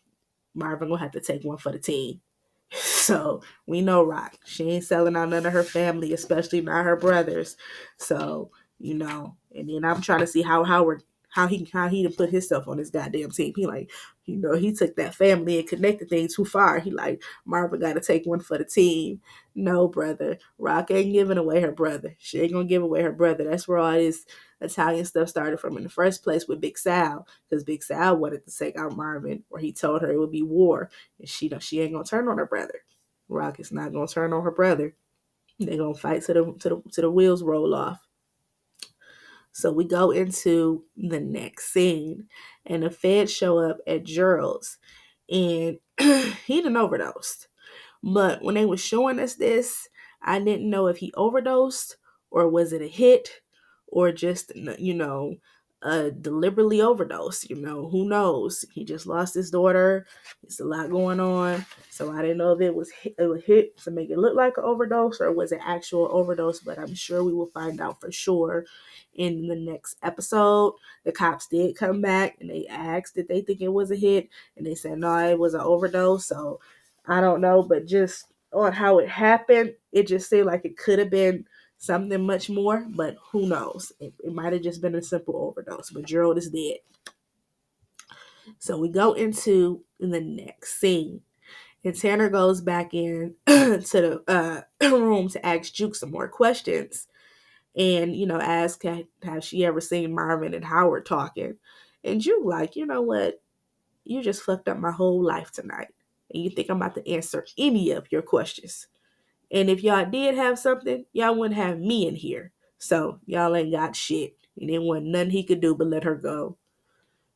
Marvin 0.53 0.89
gonna 0.89 1.01
have 1.01 1.13
to 1.13 1.19
take 1.19 1.43
one 1.43 1.57
for 1.57 1.71
the 1.71 1.79
team. 1.79 2.21
So 2.73 3.41
we 3.65 3.81
know 3.81 4.03
Rock. 4.03 4.35
She 4.45 4.69
ain't 4.69 4.83
selling 4.83 5.15
out 5.17 5.29
none 5.29 5.47
of 5.47 5.51
her 5.51 5.63
family, 5.63 6.13
especially 6.13 6.61
not 6.61 6.85
her 6.85 6.95
brothers. 6.95 7.57
So, 7.97 8.51
you 8.77 8.93
know, 8.93 9.35
and 9.55 9.67
then 9.67 9.83
I'm 9.83 10.01
trying 10.01 10.19
to 10.19 10.27
see 10.27 10.43
how 10.43 10.63
Howard 10.63 11.03
how 11.31 11.47
he 11.47 11.69
how 11.73 11.87
he 11.87 12.03
to 12.03 12.09
put 12.09 12.29
himself 12.29 12.67
on 12.67 12.77
this 12.77 12.89
goddamn 12.89 13.31
team. 13.31 13.53
He 13.55 13.65
like, 13.65 13.89
you 14.25 14.37
know, 14.37 14.53
he 14.53 14.73
took 14.73 14.95
that 14.97 15.15
family 15.15 15.59
and 15.59 15.67
connected 15.67 16.09
things 16.09 16.35
too 16.35 16.45
far. 16.45 16.79
He 16.79 16.91
like, 16.91 17.23
Marvin 17.45 17.79
got 17.79 17.93
to 17.93 18.01
take 18.01 18.25
one 18.25 18.41
for 18.41 18.57
the 18.57 18.65
team. 18.65 19.21
No, 19.55 19.87
brother, 19.87 20.37
Rock 20.59 20.91
ain't 20.91 21.13
giving 21.13 21.37
away 21.37 21.61
her 21.61 21.71
brother. 21.71 22.15
She 22.19 22.39
ain't 22.41 22.53
gonna 22.53 22.65
give 22.65 22.83
away 22.83 23.01
her 23.01 23.11
brother. 23.13 23.45
That's 23.45 23.67
where 23.67 23.79
all 23.79 23.93
this 23.93 24.25
Italian 24.59 25.05
stuff 25.05 25.29
started 25.29 25.59
from 25.59 25.77
in 25.77 25.83
the 25.83 25.89
first 25.89 26.23
place 26.23 26.47
with 26.47 26.61
Big 26.61 26.77
Sal, 26.77 27.25
because 27.49 27.63
Big 27.63 27.83
Sal 27.83 28.17
wanted 28.17 28.45
to 28.45 28.55
take 28.57 28.77
out 28.77 28.95
Marvin, 28.95 29.43
or 29.49 29.59
he 29.59 29.73
told 29.73 30.01
her 30.01 30.11
it 30.11 30.19
would 30.19 30.31
be 30.31 30.43
war, 30.43 30.89
and 31.19 31.27
she 31.27 31.51
she 31.59 31.81
ain't 31.81 31.93
gonna 31.93 32.03
turn 32.03 32.27
on 32.27 32.37
her 32.37 32.45
brother. 32.45 32.83
Rock 33.29 33.59
is 33.59 33.71
not 33.71 33.93
gonna 33.93 34.07
turn 34.07 34.33
on 34.33 34.43
her 34.43 34.51
brother. 34.51 34.93
They 35.59 35.77
gonna 35.77 35.95
fight 35.95 36.23
to 36.23 36.33
the 36.33 36.55
to 36.59 36.69
the 36.69 36.81
to 36.91 37.01
the 37.01 37.11
wheels 37.11 37.41
roll 37.43 37.73
off. 37.73 37.99
So 39.51 39.71
we 39.71 39.85
go 39.85 40.11
into 40.11 40.85
the 40.95 41.19
next 41.19 41.73
scene, 41.73 42.27
and 42.65 42.83
the 42.83 42.89
feds 42.89 43.31
show 43.33 43.59
up 43.59 43.77
at 43.87 44.03
Gerald's, 44.03 44.77
and 45.29 45.79
he 46.45 46.61
done 46.61 46.77
overdosed. 46.77 47.47
But 48.03 48.41
when 48.43 48.55
they 48.55 48.65
were 48.65 48.77
showing 48.77 49.19
us 49.19 49.35
this, 49.35 49.87
I 50.21 50.39
didn't 50.39 50.69
know 50.69 50.87
if 50.87 50.97
he 50.97 51.13
overdosed 51.15 51.97
or 52.31 52.47
was 52.49 52.73
it 52.73 52.81
a 52.81 52.87
hit 52.87 53.41
or 53.87 54.11
just 54.11 54.51
you 54.55 54.93
know 54.93 55.35
a 55.83 56.11
deliberately 56.11 56.81
overdose. 56.81 57.49
You 57.49 57.55
know 57.55 57.89
who 57.89 58.07
knows? 58.07 58.65
He 58.73 58.83
just 58.85 59.07
lost 59.07 59.33
his 59.33 59.49
daughter. 59.51 60.05
It's 60.43 60.59
a 60.59 60.65
lot 60.65 60.89
going 60.91 61.19
on, 61.19 61.65
so 61.89 62.11
I 62.11 62.21
didn't 62.21 62.37
know 62.37 62.53
if 62.53 62.61
it 62.61 62.75
was 62.75 62.91
hit, 62.91 63.15
it 63.17 63.25
was 63.27 63.43
hit 63.43 63.77
to 63.83 63.91
make 63.91 64.09
it 64.09 64.17
look 64.17 64.35
like 64.35 64.57
an 64.57 64.63
overdose 64.63 65.21
or 65.21 65.31
was 65.31 65.51
it 65.51 65.59
actual 65.65 66.07
overdose. 66.11 66.59
But 66.59 66.79
I'm 66.79 66.93
sure 66.93 67.23
we 67.23 67.33
will 67.33 67.47
find 67.47 67.81
out 67.81 67.99
for 68.01 68.11
sure 68.11 68.65
in 69.15 69.47
the 69.47 69.55
next 69.55 69.97
episode. 70.03 70.75
The 71.03 71.11
cops 71.11 71.47
did 71.47 71.75
come 71.75 72.01
back 72.01 72.37
and 72.39 72.49
they 72.49 72.67
asked 72.67 73.15
did 73.15 73.27
they 73.27 73.41
think 73.41 73.61
it 73.61 73.69
was 73.73 73.91
a 73.91 73.95
hit, 73.95 74.29
and 74.57 74.65
they 74.65 74.75
said 74.75 74.99
no, 74.99 75.29
it 75.29 75.39
was 75.39 75.53
an 75.53 75.61
overdose. 75.61 76.25
So 76.25 76.59
I 77.07 77.21
don't 77.21 77.41
know, 77.41 77.63
but 77.63 77.87
just 77.87 78.25
on 78.53 78.73
how 78.73 78.99
it 78.99 79.09
happened, 79.09 79.73
it 79.91 80.07
just 80.07 80.29
seemed 80.29 80.45
like 80.45 80.65
it 80.65 80.77
could 80.77 80.99
have 80.99 81.09
been 81.09 81.45
something 81.81 82.27
much 82.27 82.47
more, 82.47 82.85
but 82.87 83.17
who 83.31 83.47
knows? 83.47 83.91
It, 83.99 84.13
it 84.23 84.31
might 84.31 84.53
have 84.53 84.61
just 84.61 84.81
been 84.81 84.93
a 84.93 85.01
simple 85.01 85.35
overdose, 85.35 85.89
but 85.89 86.05
Gerald 86.05 86.37
is 86.37 86.49
dead. 86.51 86.77
So 88.59 88.77
we 88.77 88.87
go 88.89 89.13
into 89.13 89.83
the 89.99 90.21
next 90.21 90.79
scene. 90.79 91.21
And 91.83 91.95
Tanner 91.95 92.29
goes 92.29 92.61
back 92.61 92.93
in 92.93 93.33
to 93.47 93.81
the 93.81 94.23
uh, 94.27 94.61
room 94.95 95.27
to 95.29 95.43
ask 95.43 95.73
Juke 95.73 95.95
some 95.95 96.11
more 96.11 96.27
questions. 96.27 97.07
And, 97.75 98.15
you 98.15 98.27
know, 98.27 98.39
ask, 98.39 98.83
has 99.23 99.43
she 99.43 99.65
ever 99.65 99.81
seen 99.81 100.13
Marvin 100.13 100.53
and 100.53 100.65
Howard 100.65 101.07
talking? 101.07 101.55
And 102.03 102.21
Juke, 102.21 102.45
like, 102.45 102.75
you 102.75 102.85
know 102.85 103.01
what? 103.01 103.41
You 104.03 104.21
just 104.21 104.43
fucked 104.43 104.69
up 104.69 104.77
my 104.77 104.91
whole 104.91 105.23
life 105.23 105.51
tonight. 105.51 105.87
And 106.31 106.43
you 106.43 106.51
think 106.51 106.69
I'm 106.69 106.77
about 106.77 106.93
to 106.93 107.09
answer 107.09 107.43
any 107.57 107.89
of 107.89 108.11
your 108.11 108.21
questions. 108.21 108.85
And 109.51 109.69
if 109.69 109.83
y'all 109.83 110.09
did 110.09 110.35
have 110.35 110.57
something, 110.57 111.05
y'all 111.13 111.35
wouldn't 111.35 111.59
have 111.59 111.79
me 111.79 112.07
in 112.07 112.15
here. 112.15 112.51
So 112.77 113.19
y'all 113.25 113.55
ain't 113.55 113.71
got 113.71 113.95
shit. 113.95 114.35
And 114.59 114.69
there 114.69 114.81
wasn't 114.81 115.07
nothing 115.07 115.29
he 115.31 115.43
could 115.43 115.61
do 115.61 115.75
but 115.75 115.87
let 115.87 116.03
her 116.03 116.15
go. 116.15 116.57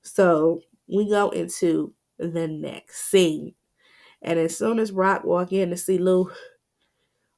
So 0.02 0.62
we 0.88 1.10
go 1.10 1.30
into 1.30 1.94
the 2.18 2.48
next 2.48 3.10
scene. 3.10 3.54
And 4.22 4.40
as 4.40 4.58
soon 4.58 4.80
as 4.80 4.92
Rock 4.92 5.24
walk 5.24 5.52
in 5.52 5.70
to 5.70 5.78
see 5.78 5.98
Lou, 5.98 6.32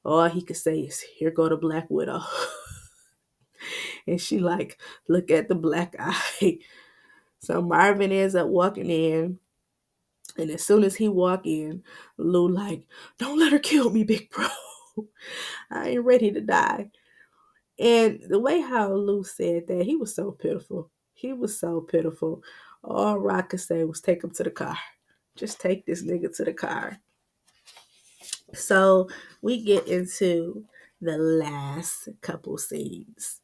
all 0.04 0.28
he 0.28 0.42
could 0.42 0.56
say 0.56 0.80
is, 0.80 1.00
here 1.00 1.30
go 1.30 1.48
the 1.48 1.56
Black 1.56 1.86
Widow. 1.90 2.20
and 4.06 4.20
she 4.20 4.38
like, 4.38 4.80
look 5.08 5.30
at 5.30 5.48
the 5.48 5.54
black 5.54 5.94
eye. 5.98 6.58
So 7.40 7.62
Marvin 7.62 8.12
ends 8.12 8.34
up 8.34 8.48
walking 8.48 8.90
in. 8.90 9.38
And 10.36 10.50
as 10.50 10.64
soon 10.64 10.84
as 10.84 10.94
he 10.94 11.08
walk 11.08 11.46
in, 11.46 11.82
Lou 12.16 12.48
like, 12.48 12.84
don't 13.18 13.38
let 13.38 13.52
her 13.52 13.58
kill 13.58 13.90
me, 13.90 14.04
big 14.04 14.30
bro. 14.30 14.46
I 15.70 15.90
ain't 15.90 16.04
ready 16.04 16.30
to 16.32 16.40
die. 16.40 16.90
And 17.78 18.20
the 18.28 18.38
way 18.40 18.60
how 18.60 18.92
Lou 18.92 19.22
said 19.24 19.68
that, 19.68 19.84
he 19.84 19.96
was 19.96 20.14
so 20.14 20.32
pitiful. 20.32 20.90
He 21.14 21.32
was 21.32 21.58
so 21.58 21.80
pitiful. 21.80 22.42
All 22.82 23.18
Rock 23.18 23.50
could 23.50 23.60
say 23.60 23.84
was 23.84 24.00
take 24.00 24.24
him 24.24 24.30
to 24.30 24.44
the 24.44 24.50
car. 24.50 24.78
Just 25.36 25.60
take 25.60 25.86
this 25.86 26.02
nigga 26.02 26.34
to 26.36 26.44
the 26.44 26.52
car. 26.52 26.98
So 28.54 29.08
we 29.42 29.62
get 29.62 29.86
into 29.86 30.64
the 31.00 31.18
last 31.18 32.08
couple 32.20 32.58
scenes. 32.58 33.40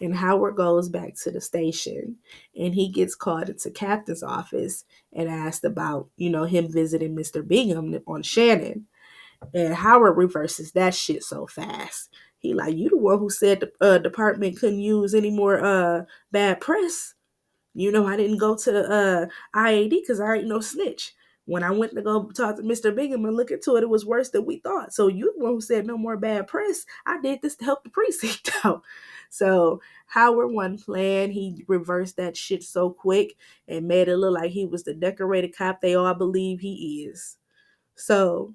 And 0.00 0.14
Howard 0.14 0.56
goes 0.56 0.88
back 0.88 1.14
to 1.22 1.30
the 1.30 1.40
station 1.40 2.16
and 2.56 2.72
he 2.72 2.88
gets 2.88 3.16
called 3.16 3.48
into 3.48 3.70
captain's 3.70 4.22
office 4.22 4.84
and 5.12 5.28
asked 5.28 5.64
about, 5.64 6.08
you 6.16 6.30
know, 6.30 6.44
him 6.44 6.70
visiting 6.70 7.16
Mr. 7.16 7.46
Bingham 7.46 7.98
on 8.06 8.22
Shannon. 8.22 8.86
And 9.54 9.74
Howard 9.74 10.16
reverses 10.16 10.72
that 10.72 10.94
shit 10.94 11.24
so 11.24 11.46
fast. 11.46 12.10
He 12.38 12.54
like, 12.54 12.76
you 12.76 12.88
the 12.88 12.96
one 12.96 13.18
who 13.18 13.30
said 13.30 13.60
the 13.60 13.72
uh, 13.80 13.98
department 13.98 14.58
couldn't 14.58 14.80
use 14.80 15.14
any 15.14 15.30
more 15.30 15.64
uh 15.64 16.04
bad 16.32 16.60
press. 16.60 17.14
You 17.74 17.92
know, 17.92 18.06
I 18.06 18.16
didn't 18.16 18.38
go 18.38 18.56
to 18.56 18.90
uh, 18.90 19.26
IAD 19.54 19.90
because 19.90 20.20
I 20.20 20.36
ain't 20.36 20.48
no 20.48 20.60
snitch. 20.60 21.14
When 21.44 21.62
I 21.62 21.70
went 21.70 21.94
to 21.94 22.02
go 22.02 22.30
talk 22.30 22.56
to 22.56 22.62
Mr. 22.62 22.94
Bingham 22.94 23.24
and 23.24 23.36
look 23.36 23.50
into 23.50 23.76
it, 23.76 23.82
it 23.82 23.88
was 23.88 24.04
worse 24.04 24.30
than 24.30 24.44
we 24.44 24.58
thought. 24.58 24.92
So 24.92 25.08
you 25.08 25.32
the 25.36 25.44
one 25.44 25.54
who 25.54 25.60
said 25.60 25.86
no 25.86 25.96
more 25.96 26.16
bad 26.16 26.46
press. 26.46 26.84
I 27.06 27.20
did 27.20 27.40
this 27.40 27.56
to 27.56 27.64
help 27.64 27.84
the 27.84 27.90
precinct 27.92 28.50
out. 28.64 28.82
So 29.30 29.80
Howard 30.06 30.52
one 30.52 30.76
plan, 30.78 31.30
he 31.30 31.64
reversed 31.68 32.16
that 32.16 32.36
shit 32.36 32.62
so 32.64 32.90
quick 32.90 33.36
and 33.66 33.88
made 33.88 34.08
it 34.08 34.16
look 34.16 34.34
like 34.34 34.50
he 34.50 34.66
was 34.66 34.84
the 34.84 34.94
decorated 34.94 35.56
cop 35.56 35.80
they 35.80 35.94
all 35.94 36.14
believe 36.14 36.60
he 36.60 37.06
is. 37.08 37.38
So 37.96 38.54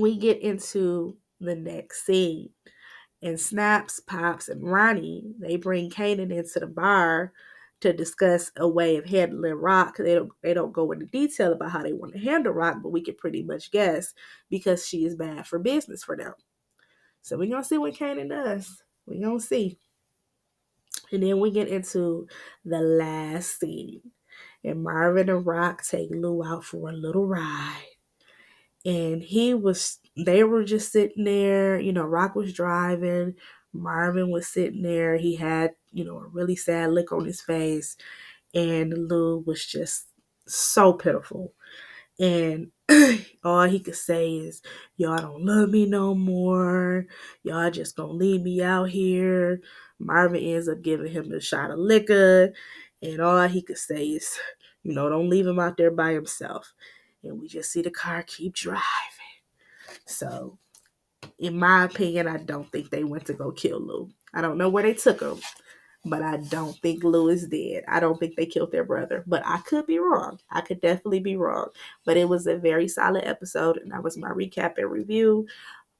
we 0.00 0.16
get 0.16 0.40
into 0.40 1.16
the 1.40 1.54
next 1.54 2.04
scene. 2.04 2.50
And 3.22 3.38
Snaps, 3.38 4.00
Pops, 4.00 4.48
and 4.48 4.64
Ronnie, 4.64 5.34
they 5.38 5.56
bring 5.56 5.90
Kanan 5.90 6.32
into 6.32 6.58
the 6.58 6.66
bar 6.66 7.32
to 7.80 7.92
discuss 7.92 8.50
a 8.56 8.68
way 8.68 8.96
of 8.96 9.06
handling 9.06 9.54
Rock. 9.54 9.96
They 9.96 10.14
don't 10.14 10.30
they 10.42 10.54
don't 10.54 10.72
go 10.72 10.92
into 10.92 11.06
detail 11.06 11.52
about 11.52 11.70
how 11.70 11.82
they 11.82 11.92
want 11.92 12.12
to 12.14 12.18
handle 12.18 12.52
Rock, 12.52 12.78
but 12.82 12.90
we 12.90 13.02
can 13.02 13.16
pretty 13.16 13.42
much 13.42 13.70
guess 13.70 14.14
because 14.48 14.86
she 14.86 15.04
is 15.04 15.16
bad 15.16 15.46
for 15.46 15.58
business 15.58 16.02
for 16.02 16.16
them. 16.16 16.32
So 17.22 17.36
we're 17.36 17.50
gonna 17.50 17.64
see 17.64 17.78
what 17.78 17.94
Kanan 17.94 18.30
does. 18.30 18.82
We're 19.06 19.22
gonna 19.22 19.40
see. 19.40 19.78
And 21.12 21.22
then 21.22 21.40
we 21.40 21.50
get 21.50 21.68
into 21.68 22.26
the 22.64 22.80
last 22.80 23.58
scene. 23.58 24.00
And 24.62 24.82
Marvin 24.82 25.28
and 25.28 25.44
Rock 25.46 25.82
take 25.84 26.10
Lou 26.10 26.44
out 26.44 26.64
for 26.64 26.90
a 26.90 26.92
little 26.92 27.26
ride 27.26 27.86
and 28.84 29.22
he 29.22 29.54
was 29.54 29.98
they 30.16 30.44
were 30.44 30.64
just 30.64 30.92
sitting 30.92 31.24
there 31.24 31.78
you 31.78 31.92
know 31.92 32.04
rock 32.04 32.34
was 32.34 32.52
driving 32.52 33.34
marvin 33.72 34.30
was 34.30 34.46
sitting 34.48 34.82
there 34.82 35.16
he 35.16 35.36
had 35.36 35.72
you 35.92 36.04
know 36.04 36.16
a 36.18 36.26
really 36.28 36.56
sad 36.56 36.90
look 36.90 37.12
on 37.12 37.24
his 37.24 37.40
face 37.40 37.96
and 38.54 38.92
lou 39.08 39.38
was 39.46 39.64
just 39.64 40.08
so 40.46 40.92
pitiful. 40.92 41.52
And 42.18 42.68
all 43.44 43.64
he 43.64 43.80
could 43.80 43.96
say 43.96 44.30
is 44.36 44.62
y'all 44.96 45.18
don't 45.18 45.44
love 45.44 45.70
me 45.70 45.86
no 45.86 46.14
more. 46.14 47.06
Y'all 47.42 47.70
just 47.70 47.96
gonna 47.96 48.12
leave 48.12 48.42
me 48.42 48.62
out 48.62 48.90
here. 48.90 49.60
Marvin 49.98 50.42
ends 50.42 50.68
up 50.68 50.82
giving 50.82 51.12
him 51.12 51.32
a 51.32 51.40
shot 51.40 51.70
of 51.70 51.78
liquor 51.78 52.52
and 53.02 53.20
all 53.20 53.48
he 53.48 53.62
could 53.62 53.78
say 53.78 54.04
is 54.06 54.38
you 54.82 54.94
know 54.94 55.08
don't 55.08 55.30
leave 55.30 55.46
him 55.46 55.58
out 55.58 55.76
there 55.76 55.90
by 55.90 56.12
himself 56.12 56.72
and 57.22 57.40
we 57.40 57.48
just 57.48 57.70
see 57.70 57.82
the 57.82 57.90
car 57.90 58.22
keep 58.26 58.54
driving. 58.54 58.80
So, 60.06 60.58
in 61.38 61.58
my 61.58 61.84
opinion, 61.84 62.26
I 62.28 62.38
don't 62.38 62.70
think 62.70 62.90
they 62.90 63.04
went 63.04 63.26
to 63.26 63.34
go 63.34 63.50
kill 63.50 63.80
Lou. 63.80 64.10
I 64.32 64.40
don't 64.40 64.58
know 64.58 64.68
where 64.68 64.82
they 64.82 64.94
took 64.94 65.20
him, 65.20 65.38
but 66.04 66.22
I 66.22 66.38
don't 66.38 66.76
think 66.78 67.04
Lou 67.04 67.28
is 67.28 67.46
dead. 67.46 67.84
I 67.88 68.00
don't 68.00 68.18
think 68.18 68.36
they 68.36 68.46
killed 68.46 68.72
their 68.72 68.84
brother, 68.84 69.24
but 69.26 69.42
I 69.44 69.58
could 69.58 69.86
be 69.86 69.98
wrong. 69.98 70.38
I 70.50 70.60
could 70.60 70.80
definitely 70.80 71.20
be 71.20 71.36
wrong. 71.36 71.68
But 72.04 72.16
it 72.16 72.28
was 72.28 72.46
a 72.46 72.56
very 72.56 72.88
solid 72.88 73.24
episode, 73.24 73.78
and 73.78 73.90
that 73.92 74.02
was 74.02 74.16
my 74.16 74.30
recap 74.30 74.78
and 74.78 74.90
review. 74.90 75.46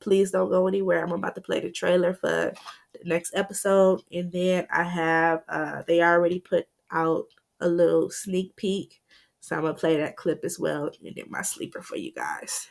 Please 0.01 0.31
don't 0.31 0.49
go 0.49 0.67
anywhere. 0.67 1.05
I'm 1.05 1.13
about 1.13 1.35
to 1.35 1.43
play 1.43 1.61
the 1.61 1.71
trailer 1.71 2.15
for 2.15 2.53
the 2.93 3.05
next 3.05 3.35
episode, 3.35 4.03
and 4.13 4.33
then 4.33 4.67
I 4.73 4.85
have 4.85 5.43
uh 5.49 5.83
they 5.87 6.03
already 6.03 6.41
put 6.41 6.67
out 6.91 7.27
a 7.61 7.69
little 7.69 8.11
sneak 8.11 8.57
peek, 8.57 9.03
so 9.41 9.57
I'm 9.57 9.63
gonna 9.63 9.75
play 9.75 9.97
that 9.97 10.17
clip 10.17 10.45
as 10.45 10.59
well, 10.59 10.91
and 11.05 11.17
then 11.17 11.25
my 11.29 11.43
sleeper 11.43 11.83
for 11.83 11.97
you 11.97 12.13
guys. 12.13 12.69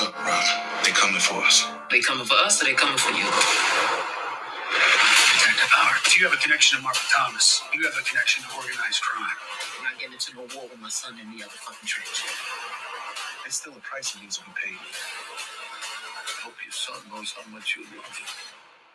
Look, 0.00 0.14
Rob, 0.14 0.44
they 0.84 0.92
coming 0.92 1.18
for 1.20 1.42
us. 1.42 1.66
They 1.90 1.98
coming 2.00 2.24
for 2.24 2.34
us 2.46 2.62
or 2.62 2.66
they 2.66 2.74
coming 2.74 2.96
for 2.98 3.10
you? 3.10 3.24
Detective 3.26 3.74
Howard, 5.74 5.98
if 6.06 6.20
you 6.20 6.28
have 6.28 6.36
a 6.36 6.40
connection 6.40 6.78
to 6.78 6.84
Martha 6.84 7.02
Thomas, 7.10 7.62
you 7.74 7.82
have 7.82 7.96
a 7.98 8.04
connection 8.04 8.44
to 8.44 8.50
organized 8.54 9.02
crime. 9.02 9.34
I'm 9.78 9.84
not 9.90 9.98
getting 9.98 10.12
into 10.14 10.36
no 10.36 10.42
war 10.54 10.68
with 10.70 10.78
my 10.78 10.88
son 10.88 11.18
in 11.18 11.26
the 11.34 11.42
other 11.42 11.58
fucking 11.58 11.88
trench. 11.88 12.22
There's 13.42 13.56
still 13.56 13.72
a 13.74 13.80
price 13.82 14.12
that 14.12 14.22
needs 14.22 14.38
to 14.38 14.44
be 14.44 14.52
paid. 14.54 14.78
I 14.78 16.46
hope 16.46 16.54
your 16.62 16.70
son 16.70 17.02
knows 17.10 17.34
how 17.34 17.42
much 17.50 17.74
you 17.74 17.82
love 17.96 18.06
him. 18.06 18.28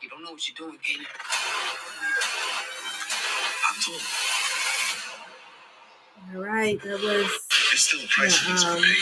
You 0.02 0.08
don't 0.08 0.24
know 0.24 0.32
what 0.32 0.48
you're 0.48 0.56
doing, 0.56 0.80
Kanan. 0.80 1.12
I 3.52 3.76
told 3.84 4.00
him. 4.00 4.33
All 6.32 6.42
right, 6.42 6.82
that 6.84 7.02
was 7.02 7.50
There's 7.70 7.82
still 7.82 8.00
a 8.04 8.08
price 8.08 8.40
that 8.40 8.50
needs 8.50 8.64
to 8.64 8.72
Yeah, 8.72 8.76
be 8.76 8.84
um, 8.84 8.98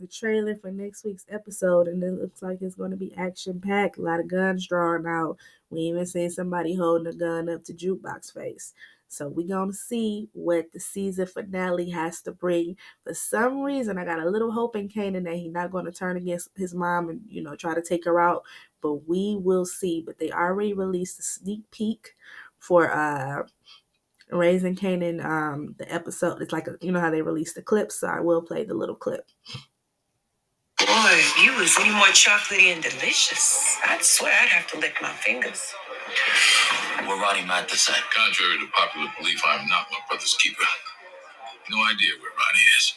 the 0.00 0.06
trailer 0.08 0.56
for 0.56 0.70
next 0.70 1.04
week's 1.04 1.26
episode, 1.28 1.88
and 1.88 2.02
it 2.02 2.12
looks 2.12 2.42
like 2.42 2.62
it's 2.62 2.74
going 2.74 2.90
to 2.90 2.96
be 2.96 3.14
action 3.16 3.60
packed. 3.60 3.98
A 3.98 4.02
lot 4.02 4.20
of 4.20 4.28
guns 4.28 4.66
drawn 4.66 5.06
out. 5.06 5.36
We 5.70 5.80
even 5.82 6.06
seen 6.06 6.30
somebody 6.30 6.74
holding 6.74 7.06
a 7.06 7.12
gun 7.16 7.48
up 7.48 7.64
to 7.64 7.74
Jukebox 7.74 8.32
Face. 8.32 8.72
So 9.08 9.28
we 9.28 9.46
gonna 9.46 9.72
see 9.72 10.28
what 10.32 10.72
the 10.72 10.80
season 10.80 11.26
finale 11.26 11.90
has 11.90 12.20
to 12.22 12.32
bring. 12.32 12.76
For 13.04 13.14
some 13.14 13.60
reason, 13.60 13.98
I 13.98 14.04
got 14.04 14.18
a 14.20 14.28
little 14.28 14.50
hope 14.50 14.74
in 14.76 14.88
Kanan 14.88 15.24
that 15.24 15.36
he's 15.36 15.52
not 15.52 15.70
going 15.70 15.84
to 15.84 15.92
turn 15.92 16.16
against 16.16 16.48
his 16.56 16.74
mom 16.74 17.10
and 17.10 17.20
you 17.28 17.42
know 17.42 17.54
try 17.54 17.74
to 17.74 17.82
take 17.82 18.04
her 18.06 18.20
out. 18.20 18.42
But 18.80 19.08
we 19.08 19.36
will 19.36 19.66
see. 19.66 20.02
But 20.04 20.18
they 20.18 20.32
already 20.32 20.72
released 20.72 21.20
a 21.20 21.22
sneak 21.22 21.70
peek 21.70 22.14
for 22.58 22.90
uh 22.90 23.44
Raising 24.34 24.74
Kanan, 24.74 25.24
um, 25.24 25.76
the 25.78 25.92
episode. 25.92 26.42
It's 26.42 26.52
like 26.52 26.66
a, 26.66 26.76
you 26.80 26.90
know 26.90 27.00
how 27.00 27.10
they 27.10 27.22
release 27.22 27.54
the 27.54 27.62
clips, 27.62 28.00
so 28.00 28.08
I 28.08 28.20
will 28.20 28.42
play 28.42 28.64
the 28.64 28.74
little 28.74 28.96
clip. 28.96 29.24
Boy, 30.78 31.14
if 31.14 31.38
you 31.42 31.54
was 31.56 31.76
any 31.78 31.94
more 31.94 32.10
chocolatey 32.10 32.74
and 32.74 32.82
delicious, 32.82 33.78
I'd 33.86 34.02
swear 34.02 34.32
I'd 34.32 34.48
have 34.48 34.66
to 34.72 34.78
lick 34.78 34.96
my 35.00 35.10
fingers. 35.10 35.72
Where 37.06 37.16
Ronnie 37.16 37.46
Mathis 37.46 37.88
at? 37.88 38.02
Contrary 38.10 38.58
to 38.58 38.66
popular 38.76 39.08
belief, 39.18 39.40
I 39.46 39.56
am 39.56 39.68
not 39.68 39.86
my 39.90 39.98
brother's 40.08 40.34
keeper. 40.34 40.64
No 41.70 41.78
idea 41.86 42.10
where 42.20 42.32
Ronnie 42.34 42.68
is. 42.78 42.94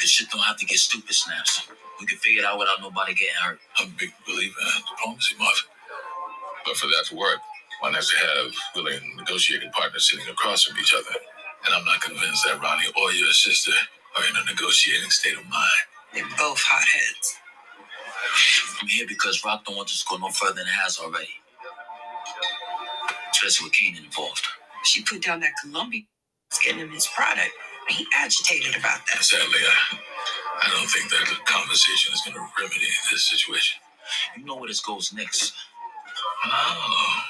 This 0.00 0.10
shit 0.10 0.28
don't 0.30 0.42
have 0.42 0.58
to 0.58 0.66
get 0.66 0.78
stupid, 0.78 1.14
Snaps. 1.14 1.66
We 1.98 2.06
can 2.06 2.18
figure 2.18 2.42
it 2.42 2.46
out 2.46 2.58
without 2.58 2.80
nobody 2.80 3.14
getting 3.14 3.34
hurt. 3.42 3.58
I'm 3.78 3.88
a 3.88 3.90
big 3.98 4.12
believer 4.26 4.60
in 4.76 4.82
diplomacy, 4.96 5.34
Muff. 5.38 5.66
But 6.64 6.76
for 6.76 6.86
that 6.86 7.06
to 7.08 7.16
work, 7.16 7.40
one 7.80 7.94
has 7.94 8.08
to 8.10 8.16
have 8.18 8.52
willing 8.76 9.00
negotiating 9.16 9.70
partners 9.72 10.10
sitting 10.10 10.28
across 10.28 10.64
from 10.64 10.78
each 10.78 10.94
other. 10.94 11.16
And 11.66 11.74
I'm 11.74 11.84
not 11.84 12.00
convinced 12.00 12.44
that 12.46 12.60
Ronnie 12.60 12.88
or 13.00 13.12
your 13.12 13.32
sister 13.32 13.72
are 14.18 14.24
in 14.24 14.36
a 14.36 14.44
negotiating 14.50 15.10
state 15.10 15.36
of 15.38 15.44
mind. 15.48 15.84
They're 16.14 16.24
both 16.38 16.60
hotheads. 16.62 17.36
I'm 18.80 18.88
here 18.88 19.06
because 19.08 19.44
Rock 19.44 19.64
don't 19.64 19.76
want 19.76 19.88
this 19.88 20.02
to 20.02 20.06
go 20.10 20.16
no 20.18 20.30
further 20.30 20.54
than 20.54 20.66
it 20.66 20.78
has 20.84 20.98
already. 20.98 21.28
Especially 23.32 23.66
with 23.66 23.74
Kanan 23.74 24.04
involved. 24.04 24.46
She 24.84 25.02
put 25.02 25.22
down 25.22 25.40
that 25.40 25.52
Colombian 25.62 26.06
getting 26.64 26.80
him 26.80 26.90
his 26.90 27.06
product. 27.08 27.50
And 27.88 27.96
he 27.98 28.06
agitated 28.16 28.76
about 28.76 29.00
that. 29.08 29.22
Sadly, 29.24 29.60
I, 29.62 29.98
I 30.64 30.70
don't 30.70 30.88
think 30.90 31.10
that 31.10 31.26
the 31.28 31.36
conversation 31.46 32.12
is 32.14 32.22
going 32.24 32.34
to 32.36 32.46
remedy 32.60 32.86
this 33.10 33.28
situation. 33.30 33.80
You 34.36 34.44
know 34.44 34.56
where 34.56 34.68
this 34.68 34.80
goes 34.80 35.12
next. 35.12 35.52
Oh. 36.44 37.22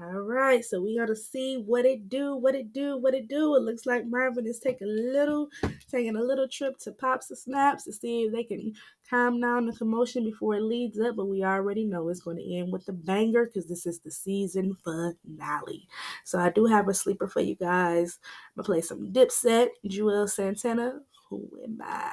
All 0.00 0.22
right, 0.22 0.64
so 0.64 0.82
we 0.82 0.98
gotta 0.98 1.14
see 1.14 1.62
what 1.64 1.84
it 1.84 2.08
do, 2.08 2.34
what 2.34 2.56
it 2.56 2.72
do, 2.72 2.96
what 2.96 3.14
it 3.14 3.28
do. 3.28 3.54
It 3.54 3.62
looks 3.62 3.86
like 3.86 4.04
Marvin 4.04 4.44
is 4.44 4.58
taking 4.58 4.88
a 4.88 4.90
little, 4.90 5.48
taking 5.88 6.16
a 6.16 6.20
little 6.20 6.48
trip 6.48 6.76
to 6.80 6.90
Pops 6.90 7.30
and 7.30 7.38
Snaps 7.38 7.84
to 7.84 7.92
see 7.92 8.24
if 8.24 8.32
they 8.32 8.42
can 8.42 8.74
calm 9.08 9.40
down 9.40 9.66
the 9.66 9.72
commotion 9.72 10.24
before 10.24 10.56
it 10.56 10.62
leads 10.62 10.98
up. 10.98 11.14
But 11.14 11.26
we 11.26 11.44
already 11.44 11.84
know 11.84 12.08
it's 12.08 12.20
going 12.20 12.38
to 12.38 12.56
end 12.56 12.72
with 12.72 12.88
a 12.88 12.92
banger 12.92 13.46
because 13.46 13.68
this 13.68 13.86
is 13.86 14.00
the 14.00 14.10
season 14.10 14.76
finale. 14.82 15.86
So 16.24 16.40
I 16.40 16.50
do 16.50 16.66
have 16.66 16.88
a 16.88 16.94
sleeper 16.94 17.28
for 17.28 17.40
you 17.40 17.54
guys. 17.54 18.18
I'm 18.24 18.62
gonna 18.62 18.66
play 18.66 18.80
some 18.80 19.12
Dipset, 19.12 19.68
Juelz 19.86 20.30
Santana. 20.30 21.00
Who 21.30 21.48
am 21.62 21.78
I? 21.80 22.12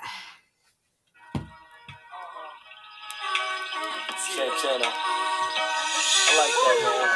Santana. 4.41 4.89
I 4.89 6.33
like 6.33 6.55
that, 6.65 6.77
man. 6.81 7.09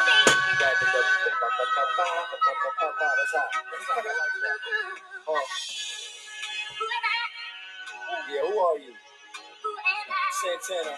Oh. 5.28 5.46
Yeah, 8.30 8.42
who 8.46 8.60
are 8.62 8.78
you? 8.78 8.94
Santana. 10.38 10.94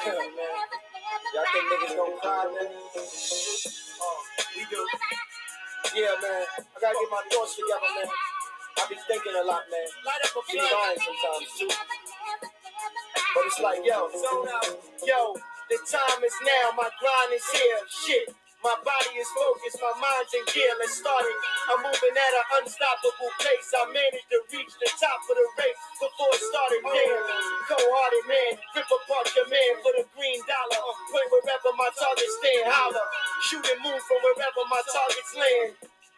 Yeah, 0.00 0.16
man. 0.16 0.56
Y'all 1.34 1.44
think 1.52 1.66
niggas 1.68 1.96
gonna 1.96 2.16
cry, 2.22 2.44
man? 2.56 2.72
Oh, 4.00 4.18
we 4.56 4.64
do. 4.64 4.80
Yeah, 5.94 6.16
man. 6.22 6.42
I 6.56 6.80
gotta 6.80 6.96
get 6.96 7.10
my 7.10 7.22
thoughts 7.30 7.56
together, 7.56 7.90
man. 8.00 8.08
I 8.78 8.86
be 8.88 8.96
thinking 9.06 9.34
a 9.36 9.44
lot, 9.44 9.62
man. 9.70 9.88
Light 10.06 10.24
up 10.24 10.32
sometimes, 10.32 11.58
too. 11.60 12.01
But 13.34 13.44
it's 13.46 13.60
like, 13.60 13.80
yo. 13.84 14.08
Yo, 15.06 15.20
the 15.70 15.78
time 15.88 16.20
is 16.24 16.36
now. 16.44 16.76
My 16.76 16.88
grind 17.00 17.32
is 17.34 17.46
here. 17.52 17.80
Shit. 17.88 18.36
My 18.62 18.78
body 18.86 19.18
is 19.18 19.26
focused, 19.34 19.82
my 19.82 19.90
mind's 19.98 20.30
in 20.38 20.46
gear. 20.54 20.70
Let's 20.78 20.94
start 20.94 21.26
it. 21.26 21.38
I'm 21.66 21.82
moving 21.82 22.14
at 22.14 22.32
an 22.38 22.46
unstoppable 22.62 23.34
pace. 23.42 23.70
I 23.74 23.90
managed 23.90 24.30
to 24.30 24.38
reach 24.54 24.70
the 24.78 24.86
top 25.02 25.18
of 25.18 25.34
the 25.34 25.46
race 25.58 25.82
before 25.98 26.30
it 26.30 26.42
started. 26.46 26.80
Damn, 26.86 27.26
cold-hearted 27.66 28.26
man, 28.30 28.52
rip 28.78 28.86
apart 28.86 29.26
your 29.34 29.50
man 29.50 29.72
for 29.82 29.90
the 29.98 30.06
green 30.14 30.38
dollar. 30.46 30.78
Point 31.10 31.28
wherever 31.34 31.74
my 31.74 31.90
targets 31.90 32.38
stand, 32.38 32.70
holler. 32.70 33.06
Shoot 33.50 33.66
and 33.66 33.82
move 33.82 33.98
from 34.06 34.22
wherever 34.22 34.62
my 34.70 34.82
targets 34.86 35.32
land. 35.34 35.70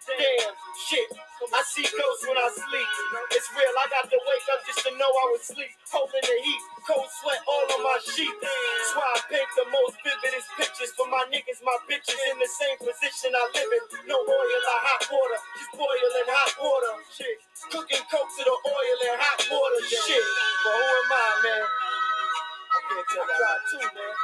Damn, 0.04 0.52
shit. 0.76 1.08
I 1.48 1.60
see 1.64 1.84
ghosts 1.88 2.24
when 2.28 2.36
I 2.36 2.48
sleep. 2.52 2.90
It's 3.32 3.48
real, 3.56 3.74
I 3.80 3.86
got 3.88 4.04
to 4.08 4.18
wake 4.20 4.48
up 4.52 4.60
just 4.68 4.84
to 4.84 4.92
know 5.00 5.08
I 5.08 5.26
was 5.32 5.42
asleep. 5.48 5.72
Holding 5.88 6.24
the 6.24 6.36
heat, 6.44 6.62
cold 6.84 7.08
sweat 7.20 7.40
all 7.48 7.66
on 7.72 7.82
my 7.84 7.96
sheet. 8.04 8.32
That's 8.36 8.92
why 8.96 9.08
I 9.08 9.18
paint 9.32 9.50
the 9.56 9.66
most 9.72 9.96
vividest 10.04 10.48
pictures 10.60 10.92
for 10.96 11.08
my 11.08 11.24
niggas, 11.32 11.64
my 11.64 11.76
bitches 11.88 12.20
in 12.32 12.36
the 12.36 12.48
same 12.48 12.76
position 12.84 13.32
I 13.32 13.44
live 13.56 13.70
in. 13.72 13.84
No 14.08 14.20
oil 14.20 14.62
or 14.76 14.80
hot 14.84 15.04
water, 15.08 15.40
just 15.56 15.72
boiling 15.72 16.28
hot 16.32 16.52
water. 16.60 16.92
Shit. 17.12 17.38
Cooking 17.72 18.04
coke 18.12 18.28
to 18.28 18.42
the 18.44 18.56
oil 18.56 18.98
and 19.08 19.18
hot 19.20 19.40
water. 19.48 19.80
Shit. 19.88 20.24
But 20.68 20.74
who 20.76 20.84
am 20.84 21.12
I, 21.12 21.28
man? 21.48 21.64
I 21.64 22.78
can't 22.92 23.08
tell. 23.08 23.24
I 23.24 23.54
too, 23.72 23.80
man. 23.80 24.14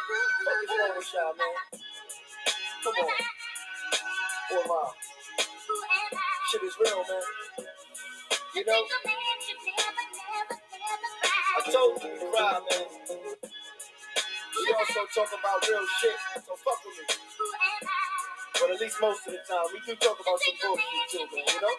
What 0.44 0.56
is 0.60 0.70
wrong 0.76 0.94
with 0.96 1.12
y'all, 1.16 1.34
man? 1.40 1.56
Come 2.84 2.96
on. 3.00 3.12
Who 4.50 4.56
am 4.60 4.72
I? 4.72 5.09
Shit 6.50 6.62
is 6.64 6.74
real, 6.80 7.04
man. 7.08 7.22
You 8.54 8.64
know, 8.66 8.82
I 11.58 11.70
told 11.70 12.02
you 12.02 12.10
to 12.10 12.26
cry, 12.32 12.60
man. 12.70 12.86
We 14.56 14.74
also 14.74 15.00
talk 15.14 15.30
about 15.38 15.68
real 15.68 15.86
shit, 16.00 16.16
so 16.46 16.54
fuck 16.56 16.80
with 16.84 16.98
me. 16.98 17.16
But 18.60 18.70
at 18.70 18.80
least 18.80 18.98
most 19.00 19.26
of 19.26 19.32
the 19.32 19.40
time, 19.48 19.66
we 19.72 19.80
do 19.86 19.94
talk 19.96 20.18
about 20.20 20.38
some 20.40 20.56
bullshit 20.60 21.06
too, 21.10 21.24
man, 21.30 21.44
you 21.48 21.60
know? 21.62 21.76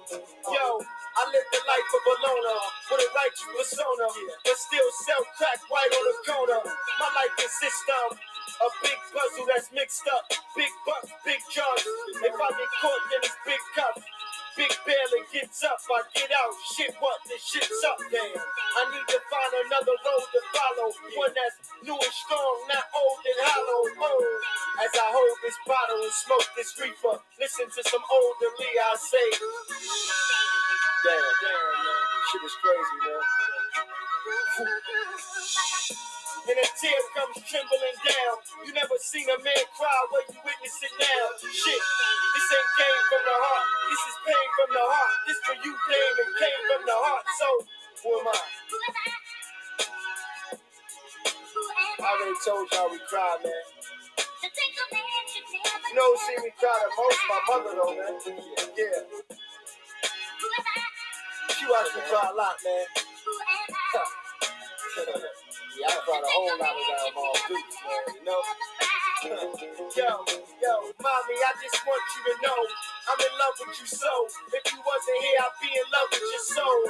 yo, 0.51 0.65
I 0.81 1.21
live 1.31 1.47
the 1.53 1.61
life 1.63 1.91
of 1.95 2.03
a 2.07 2.15
loner 2.25 2.61
with 2.91 3.01
a 3.05 3.09
righteous 3.13 3.47
persona, 3.55 4.07
but 4.43 4.57
still 4.57 4.89
sell 5.05 5.23
crack 5.37 5.59
right 5.69 5.91
on 5.93 6.03
the 6.09 6.15
corner. 6.25 6.61
My 6.99 7.09
life 7.15 7.33
consists 7.37 7.87
of 8.03 8.17
a 8.47 8.69
big 8.81 8.97
puzzle 9.13 9.45
that's 9.47 9.71
mixed 9.71 10.07
up. 10.07 10.31
Big 10.55 10.71
bucks, 10.85 11.11
big 11.25 11.39
jars. 11.51 11.83
If 12.23 12.33
I 12.33 12.49
get 12.55 12.71
caught, 12.81 13.03
then 13.11 13.19
it's 13.23 13.35
big 13.45 13.59
cups. 13.75 14.03
Big 14.57 14.73
barely 14.89 15.21
gets 15.29 15.61
up, 15.61 15.77
I 15.85 16.01
get 16.17 16.33
out. 16.33 16.49
Shit, 16.73 16.89
what 16.97 17.21
the 17.29 17.37
shit's 17.37 17.77
up 17.85 18.01
man. 18.09 18.33
I 18.33 18.81
need 18.89 19.05
to 19.05 19.21
find 19.29 19.53
another 19.69 19.93
road 19.93 20.25
to 20.33 20.41
follow. 20.49 20.89
One 21.13 21.29
that's 21.37 21.61
new 21.85 21.93
and 21.93 22.15
strong, 22.25 22.65
not 22.65 22.89
old 22.89 23.21
and 23.21 23.37
hollow. 23.45 23.85
Oh. 24.01 24.81
As 24.81 24.89
I 24.97 25.13
hold 25.13 25.37
this 25.45 25.53
bottle 25.61 26.01
and 26.01 26.09
smoke 26.09 26.49
this 26.57 26.73
reefer, 26.81 27.21
listen 27.37 27.69
to 27.69 27.81
some 27.85 28.01
older 28.01 28.49
Lee, 28.57 28.81
I 28.81 28.97
say. 28.97 29.29
Damn, 31.05 31.21
damn, 31.21 31.69
man. 31.77 32.01
Shit 32.33 32.41
is 32.41 32.57
crazy, 32.57 32.97
man. 33.05 33.21
And 36.45 36.59
a 36.61 36.67
tear 36.77 37.01
comes 37.17 37.41
trembling 37.49 37.97
down. 38.05 38.35
You 38.61 38.71
never 38.77 38.93
seen 39.01 39.25
a 39.25 39.37
man 39.41 39.65
cry 39.73 39.99
where 40.13 40.21
you 40.29 40.37
witness 40.45 40.77
it 40.85 40.93
now. 41.01 41.25
Shit, 41.41 41.81
this 41.81 42.47
ain't 42.53 42.71
game 42.77 43.03
from 43.09 43.23
the 43.25 43.37
heart. 43.41 43.65
This 43.89 44.03
is 44.05 44.15
pain 44.21 44.47
from 44.53 44.69
the 44.77 44.85
heart. 44.85 45.13
This 45.25 45.39
for 45.41 45.57
you, 45.57 45.73
pain 45.73 46.13
and 46.21 46.31
came 46.37 46.61
from 46.69 46.83
the 46.85 46.97
heart. 47.01 47.25
So, 47.41 47.47
who 48.05 48.09
am 48.21 48.27
I? 48.29 48.37
I 51.97 52.05
already 52.05 52.37
told 52.45 52.69
y'all 52.69 52.91
we 52.93 52.99
cry, 53.09 53.41
man. 53.41 53.63
You 55.89 55.95
know 55.97 56.07
who 56.13 56.17
see 56.21 56.37
me 56.45 56.51
cry 56.61 56.75
the 56.85 56.89
most? 56.93 57.21
My 57.25 57.39
mother, 57.49 57.73
though, 57.73 57.97
man. 57.97 58.13
Yeah. 58.77 59.01
She 61.57 61.63
watched 61.65 61.95
me 61.97 62.01
cry 62.05 62.29
a 62.29 62.35
lot, 62.37 62.57
man. 62.61 62.85
I 65.85 65.91
cried 66.05 66.23
a 66.23 66.31
whole 66.31 66.57
lot 66.57 66.73
of 66.73 66.85
that 66.89 67.13
all 67.17 67.37
boots, 67.49 67.77
man, 67.85 68.15
you 68.15 68.23
know? 68.25 68.41
yo, 69.97 70.09
yo, 70.61 70.73
mommy, 71.01 71.35
I 71.45 71.51
just 71.61 71.79
want 71.85 72.03
you 72.15 72.21
to 72.33 72.33
know 72.41 72.61
I'm 73.07 73.19
in 73.19 73.33
love 73.39 73.55
with 73.63 73.75
you 73.79 73.87
so. 73.87 74.13
If 74.51 74.63
you 74.71 74.79
wasn't 74.83 75.19
here, 75.23 75.39
I'd 75.43 75.55
be 75.63 75.71
in 75.71 75.87
love 75.91 76.09
with 76.11 76.27
your 76.27 76.45
soul. 76.55 76.81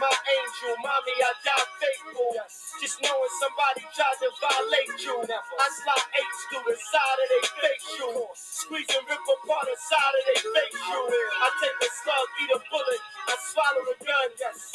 My 0.00 0.12
angel, 0.12 0.74
mommy, 0.80 1.16
I 1.20 1.32
die 1.44 1.68
faithful. 1.80 2.32
Just 2.80 2.96
knowing 3.04 3.34
somebody 3.40 3.84
tried 3.92 4.18
to 4.24 4.28
violate 4.40 4.94
you. 5.04 5.16
I 5.20 5.66
slide 5.72 6.08
H 6.16 6.38
through 6.50 6.66
the 6.68 6.76
side 6.78 7.18
of 7.20 7.28
their 7.28 7.46
face 7.60 7.86
you. 8.00 8.10
Squeeze 8.36 8.90
and 8.96 9.04
rip 9.08 9.20
apart 9.20 9.66
the 9.68 9.76
side 9.76 10.14
of 10.16 10.24
their 10.32 10.42
face 10.44 10.78
you. 10.80 11.00
I 11.08 11.48
take 11.60 11.78
a 11.80 11.90
slug, 11.92 12.28
eat 12.40 12.52
a 12.56 12.60
bullet. 12.72 13.02
I 13.28 13.34
swallow 13.52 13.84
a 13.92 13.96
gun. 14.00 14.28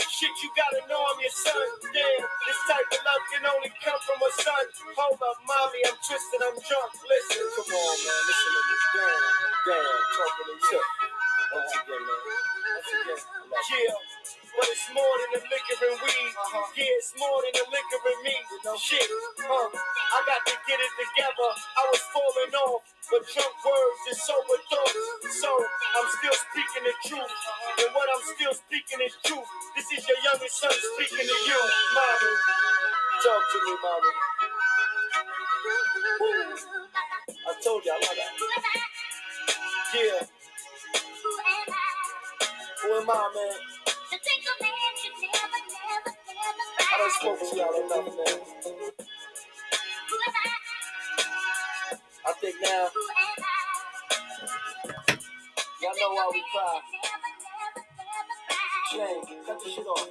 Shit, 0.07 0.33
you 0.43 0.49
gotta 0.55 0.81
know 0.87 1.01
I'm 1.01 1.19
your 1.19 1.33
son. 1.33 1.69
Damn, 1.91 2.23
this 2.47 2.59
type 2.69 2.89
of 2.93 3.01
love 3.03 3.23
can 3.33 3.43
only 3.49 3.71
come 3.83 3.99
from 4.05 4.19
a 4.21 4.31
son. 4.39 4.65
Hold 4.95 5.19
up, 5.21 5.37
mommy, 5.43 5.81
I'm 5.89 5.97
twisted, 5.99 6.41
I'm 6.41 6.55
drunk. 6.55 6.91
Listen, 7.03 7.43
come 7.57 7.71
on, 7.73 7.95
man, 7.99 8.21
listen 8.29 8.51
to 8.53 8.61
this. 8.69 8.83
Damn, 8.95 9.21
damn, 9.67 9.99
talking 10.15 10.49
and 10.53 10.61
Once 10.77 11.73
again, 11.75 12.03
man. 12.03 12.21
Once 12.25 12.89
again. 12.91 13.19
Yeah. 13.71 13.95
But 14.55 14.67
it's 14.71 14.87
more 14.93 15.15
than 15.21 15.29
the 15.37 15.41
liquor 15.51 15.77
and 15.85 15.97
weed. 16.03 16.31
Uh-huh. 16.35 16.65
Yeah, 16.79 16.99
it's 16.99 17.13
more 17.19 17.39
than 17.43 17.53
the 17.59 17.65
liquor 17.71 18.01
and 18.07 18.19
me. 18.23 18.35
You 18.35 18.59
know? 18.65 18.75
Shit, 18.79 19.07
huh? 19.43 19.67
I 19.73 20.19
got 20.27 20.41
to 20.47 20.55
get 20.67 20.79
it 20.79 20.93
together. 20.95 21.49
I 21.55 21.83
was 21.91 22.03
falling 22.11 22.53
off, 22.67 22.81
but 23.11 23.21
drunk 23.27 23.55
words 23.65 24.01
and 24.11 24.19
sober 24.19 24.57
thoughts. 24.71 24.99
So 25.41 25.49
I'm 25.51 26.07
still 26.21 26.37
speaking 26.49 26.83
the 26.87 26.95
truth, 27.07 27.33
and 27.83 27.89
what 27.95 28.07
I'm 28.11 28.23
still 28.35 28.55
speaking 28.55 28.99
is 29.03 29.13
truth. 29.27 29.49
This 29.75 29.87
is 29.95 30.03
your 30.07 30.19
youngest 30.23 30.55
son 30.59 30.73
speaking 30.73 31.27
to 31.27 31.37
you, 31.47 31.61
mommy. 31.95 32.33
Talk 33.23 33.43
to 33.43 33.57
me, 33.65 33.73
mommy. 33.83 34.11
I 37.47 37.53
told 37.63 37.85
you 37.85 37.91
I 37.93 37.99
love 37.99 38.17
that. 38.17 38.33
Yeah. 39.95 40.34
Who 42.95 43.01
am 43.01 43.09
I, 43.09 43.13
man? 43.35 43.51
I 46.79 46.97
don't 46.97 47.11
smoke 47.11 47.39
to 47.39 47.57
y'all 47.57 47.75
enough, 47.75 48.05
man. 48.15 48.39
I 52.25 52.31
think 52.39 52.55
now, 52.63 52.87
y'all 55.81 55.95
know 55.99 56.11
why 56.13 56.31
we 56.31 56.41
cry. 56.53 56.79
Shane, 58.91 59.43
cut 59.45 59.61
the 59.61 59.69
shit 59.69 59.85
off. 59.85 60.09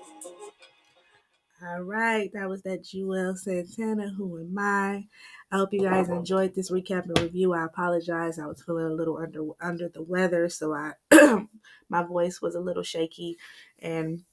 All 1.62 1.80
right, 1.80 2.30
that 2.34 2.50
was 2.50 2.60
that 2.62 2.84
Juelz 2.84 3.38
Santana. 3.38 4.10
Who 4.10 4.40
am 4.40 4.58
I? 4.58 5.06
I 5.50 5.56
hope 5.56 5.72
you 5.72 5.80
guys 5.80 6.10
enjoyed 6.10 6.54
this 6.54 6.70
recap 6.70 7.04
and 7.04 7.18
review. 7.18 7.54
I 7.54 7.64
apologize. 7.64 8.38
I 8.38 8.46
was 8.46 8.62
feeling 8.62 8.84
a 8.84 8.92
little 8.92 9.16
under 9.16 9.42
under 9.62 9.88
the 9.88 10.02
weather, 10.02 10.50
so 10.50 10.74
I 10.74 10.92
my 11.88 12.02
voice 12.02 12.40
was 12.40 12.54
a 12.54 12.60
little 12.60 12.82
shaky, 12.82 13.38
and 13.80 14.24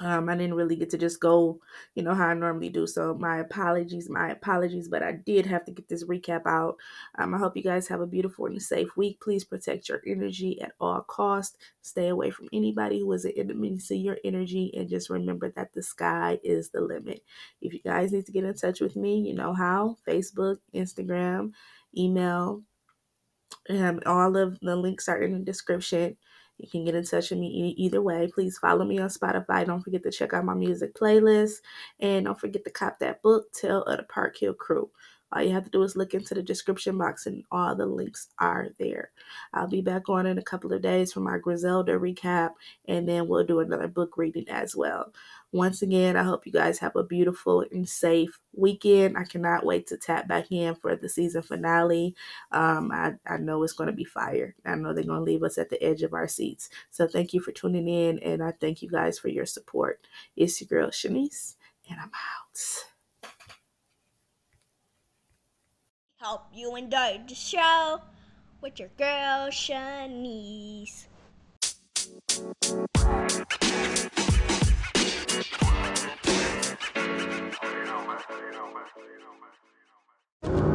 um, 0.00 0.28
I 0.28 0.36
didn't 0.36 0.54
really 0.54 0.76
get 0.76 0.90
to 0.90 0.98
just 0.98 1.20
go, 1.20 1.60
you 1.94 2.02
know, 2.02 2.14
how 2.14 2.26
I 2.26 2.34
normally 2.34 2.68
do. 2.68 2.86
So 2.86 3.14
my 3.14 3.38
apologies, 3.38 4.10
my 4.10 4.30
apologies, 4.30 4.88
but 4.88 5.02
I 5.02 5.12
did 5.12 5.46
have 5.46 5.64
to 5.66 5.72
get 5.72 5.88
this 5.88 6.04
recap 6.04 6.42
out. 6.46 6.76
Um, 7.16 7.34
I 7.34 7.38
hope 7.38 7.56
you 7.56 7.62
guys 7.62 7.86
have 7.88 8.00
a 8.00 8.06
beautiful 8.06 8.46
and 8.46 8.60
safe 8.60 8.96
week. 8.96 9.20
Please 9.20 9.44
protect 9.44 9.88
your 9.88 10.02
energy 10.06 10.60
at 10.60 10.72
all 10.80 11.02
costs. 11.02 11.56
Stay 11.82 12.08
away 12.08 12.30
from 12.30 12.48
anybody 12.52 13.00
who 13.00 13.12
is 13.12 13.24
an 13.24 13.32
enemy 13.36 13.78
to 13.86 13.96
your 13.96 14.18
energy, 14.24 14.72
and 14.76 14.88
just 14.88 15.10
remember 15.10 15.52
that 15.52 15.72
the 15.74 15.82
sky 15.82 16.40
is 16.42 16.70
the 16.70 16.80
limit. 16.80 17.22
If 17.60 17.72
you 17.72 17.80
guys 17.80 18.12
need 18.12 18.26
to 18.26 18.32
get 18.32 18.44
in 18.44 18.54
touch 18.54 18.80
with 18.80 18.96
me, 18.96 19.20
you 19.20 19.34
know 19.34 19.54
how: 19.54 19.96
Facebook, 20.06 20.58
Instagram, 20.74 21.52
email. 21.96 22.62
Um, 23.70 24.00
all 24.04 24.36
of 24.36 24.58
the 24.60 24.76
links 24.76 25.08
are 25.08 25.22
in 25.22 25.32
the 25.32 25.38
description. 25.38 26.16
You 26.58 26.68
can 26.68 26.84
get 26.84 26.94
in 26.94 27.04
touch 27.04 27.30
with 27.30 27.40
me 27.40 27.74
either 27.76 28.00
way. 28.00 28.30
Please 28.32 28.58
follow 28.58 28.84
me 28.84 28.98
on 28.98 29.08
Spotify. 29.08 29.66
Don't 29.66 29.82
forget 29.82 30.02
to 30.04 30.10
check 30.10 30.32
out 30.32 30.44
my 30.44 30.54
music 30.54 30.94
playlist. 30.94 31.56
And 32.00 32.26
don't 32.26 32.38
forget 32.38 32.64
to 32.64 32.70
cop 32.70 32.98
that 33.00 33.22
book, 33.22 33.52
Tale 33.52 33.82
of 33.82 33.98
the 33.98 34.04
Park 34.04 34.36
Hill 34.38 34.54
Crew. 34.54 34.90
All 35.32 35.42
you 35.42 35.50
have 35.50 35.64
to 35.64 35.70
do 35.70 35.82
is 35.82 35.96
look 35.96 36.14
into 36.14 36.34
the 36.34 36.42
description 36.42 36.96
box 36.96 37.26
and 37.26 37.42
all 37.50 37.74
the 37.74 37.86
links 37.86 38.28
are 38.38 38.68
there. 38.78 39.10
I'll 39.52 39.66
be 39.66 39.80
back 39.80 40.08
on 40.08 40.26
in 40.26 40.38
a 40.38 40.42
couple 40.42 40.72
of 40.72 40.80
days 40.80 41.12
for 41.12 41.20
my 41.20 41.38
Griselda 41.38 41.98
recap 41.98 42.50
and 42.86 43.08
then 43.08 43.26
we'll 43.26 43.44
do 43.44 43.58
another 43.58 43.88
book 43.88 44.16
reading 44.16 44.48
as 44.48 44.76
well. 44.76 45.12
Once 45.54 45.82
again, 45.82 46.16
I 46.16 46.24
hope 46.24 46.46
you 46.46 46.50
guys 46.50 46.80
have 46.80 46.96
a 46.96 47.04
beautiful 47.04 47.64
and 47.70 47.88
safe 47.88 48.40
weekend. 48.56 49.16
I 49.16 49.22
cannot 49.22 49.64
wait 49.64 49.86
to 49.86 49.96
tap 49.96 50.26
back 50.26 50.50
in 50.50 50.74
for 50.74 50.96
the 50.96 51.08
season 51.08 51.42
finale. 51.42 52.16
Um, 52.50 52.90
I, 52.90 53.12
I 53.24 53.36
know 53.36 53.62
it's 53.62 53.72
going 53.72 53.86
to 53.86 53.94
be 53.94 54.02
fire. 54.02 54.56
I 54.66 54.74
know 54.74 54.92
they're 54.92 55.04
going 55.04 55.20
to 55.20 55.24
leave 55.24 55.44
us 55.44 55.56
at 55.56 55.70
the 55.70 55.80
edge 55.80 56.02
of 56.02 56.12
our 56.12 56.26
seats. 56.26 56.70
So 56.90 57.06
thank 57.06 57.32
you 57.32 57.38
for 57.38 57.52
tuning 57.52 57.86
in 57.86 58.18
and 58.18 58.42
I 58.42 58.50
thank 58.60 58.82
you 58.82 58.90
guys 58.90 59.16
for 59.16 59.28
your 59.28 59.46
support. 59.46 60.08
It's 60.34 60.60
your 60.60 60.66
girl 60.66 60.90
Shanise 60.90 61.54
and 61.88 62.00
I'm 62.00 62.10
out. 62.10 63.30
Hope 66.20 66.46
you 66.52 66.74
enjoyed 66.74 67.28
the 67.28 67.36
show 67.36 68.00
with 68.60 68.80
your 68.80 68.90
girl 68.98 69.50
Shanise. 69.52 71.06
you 79.02 80.60
know. 80.60 80.73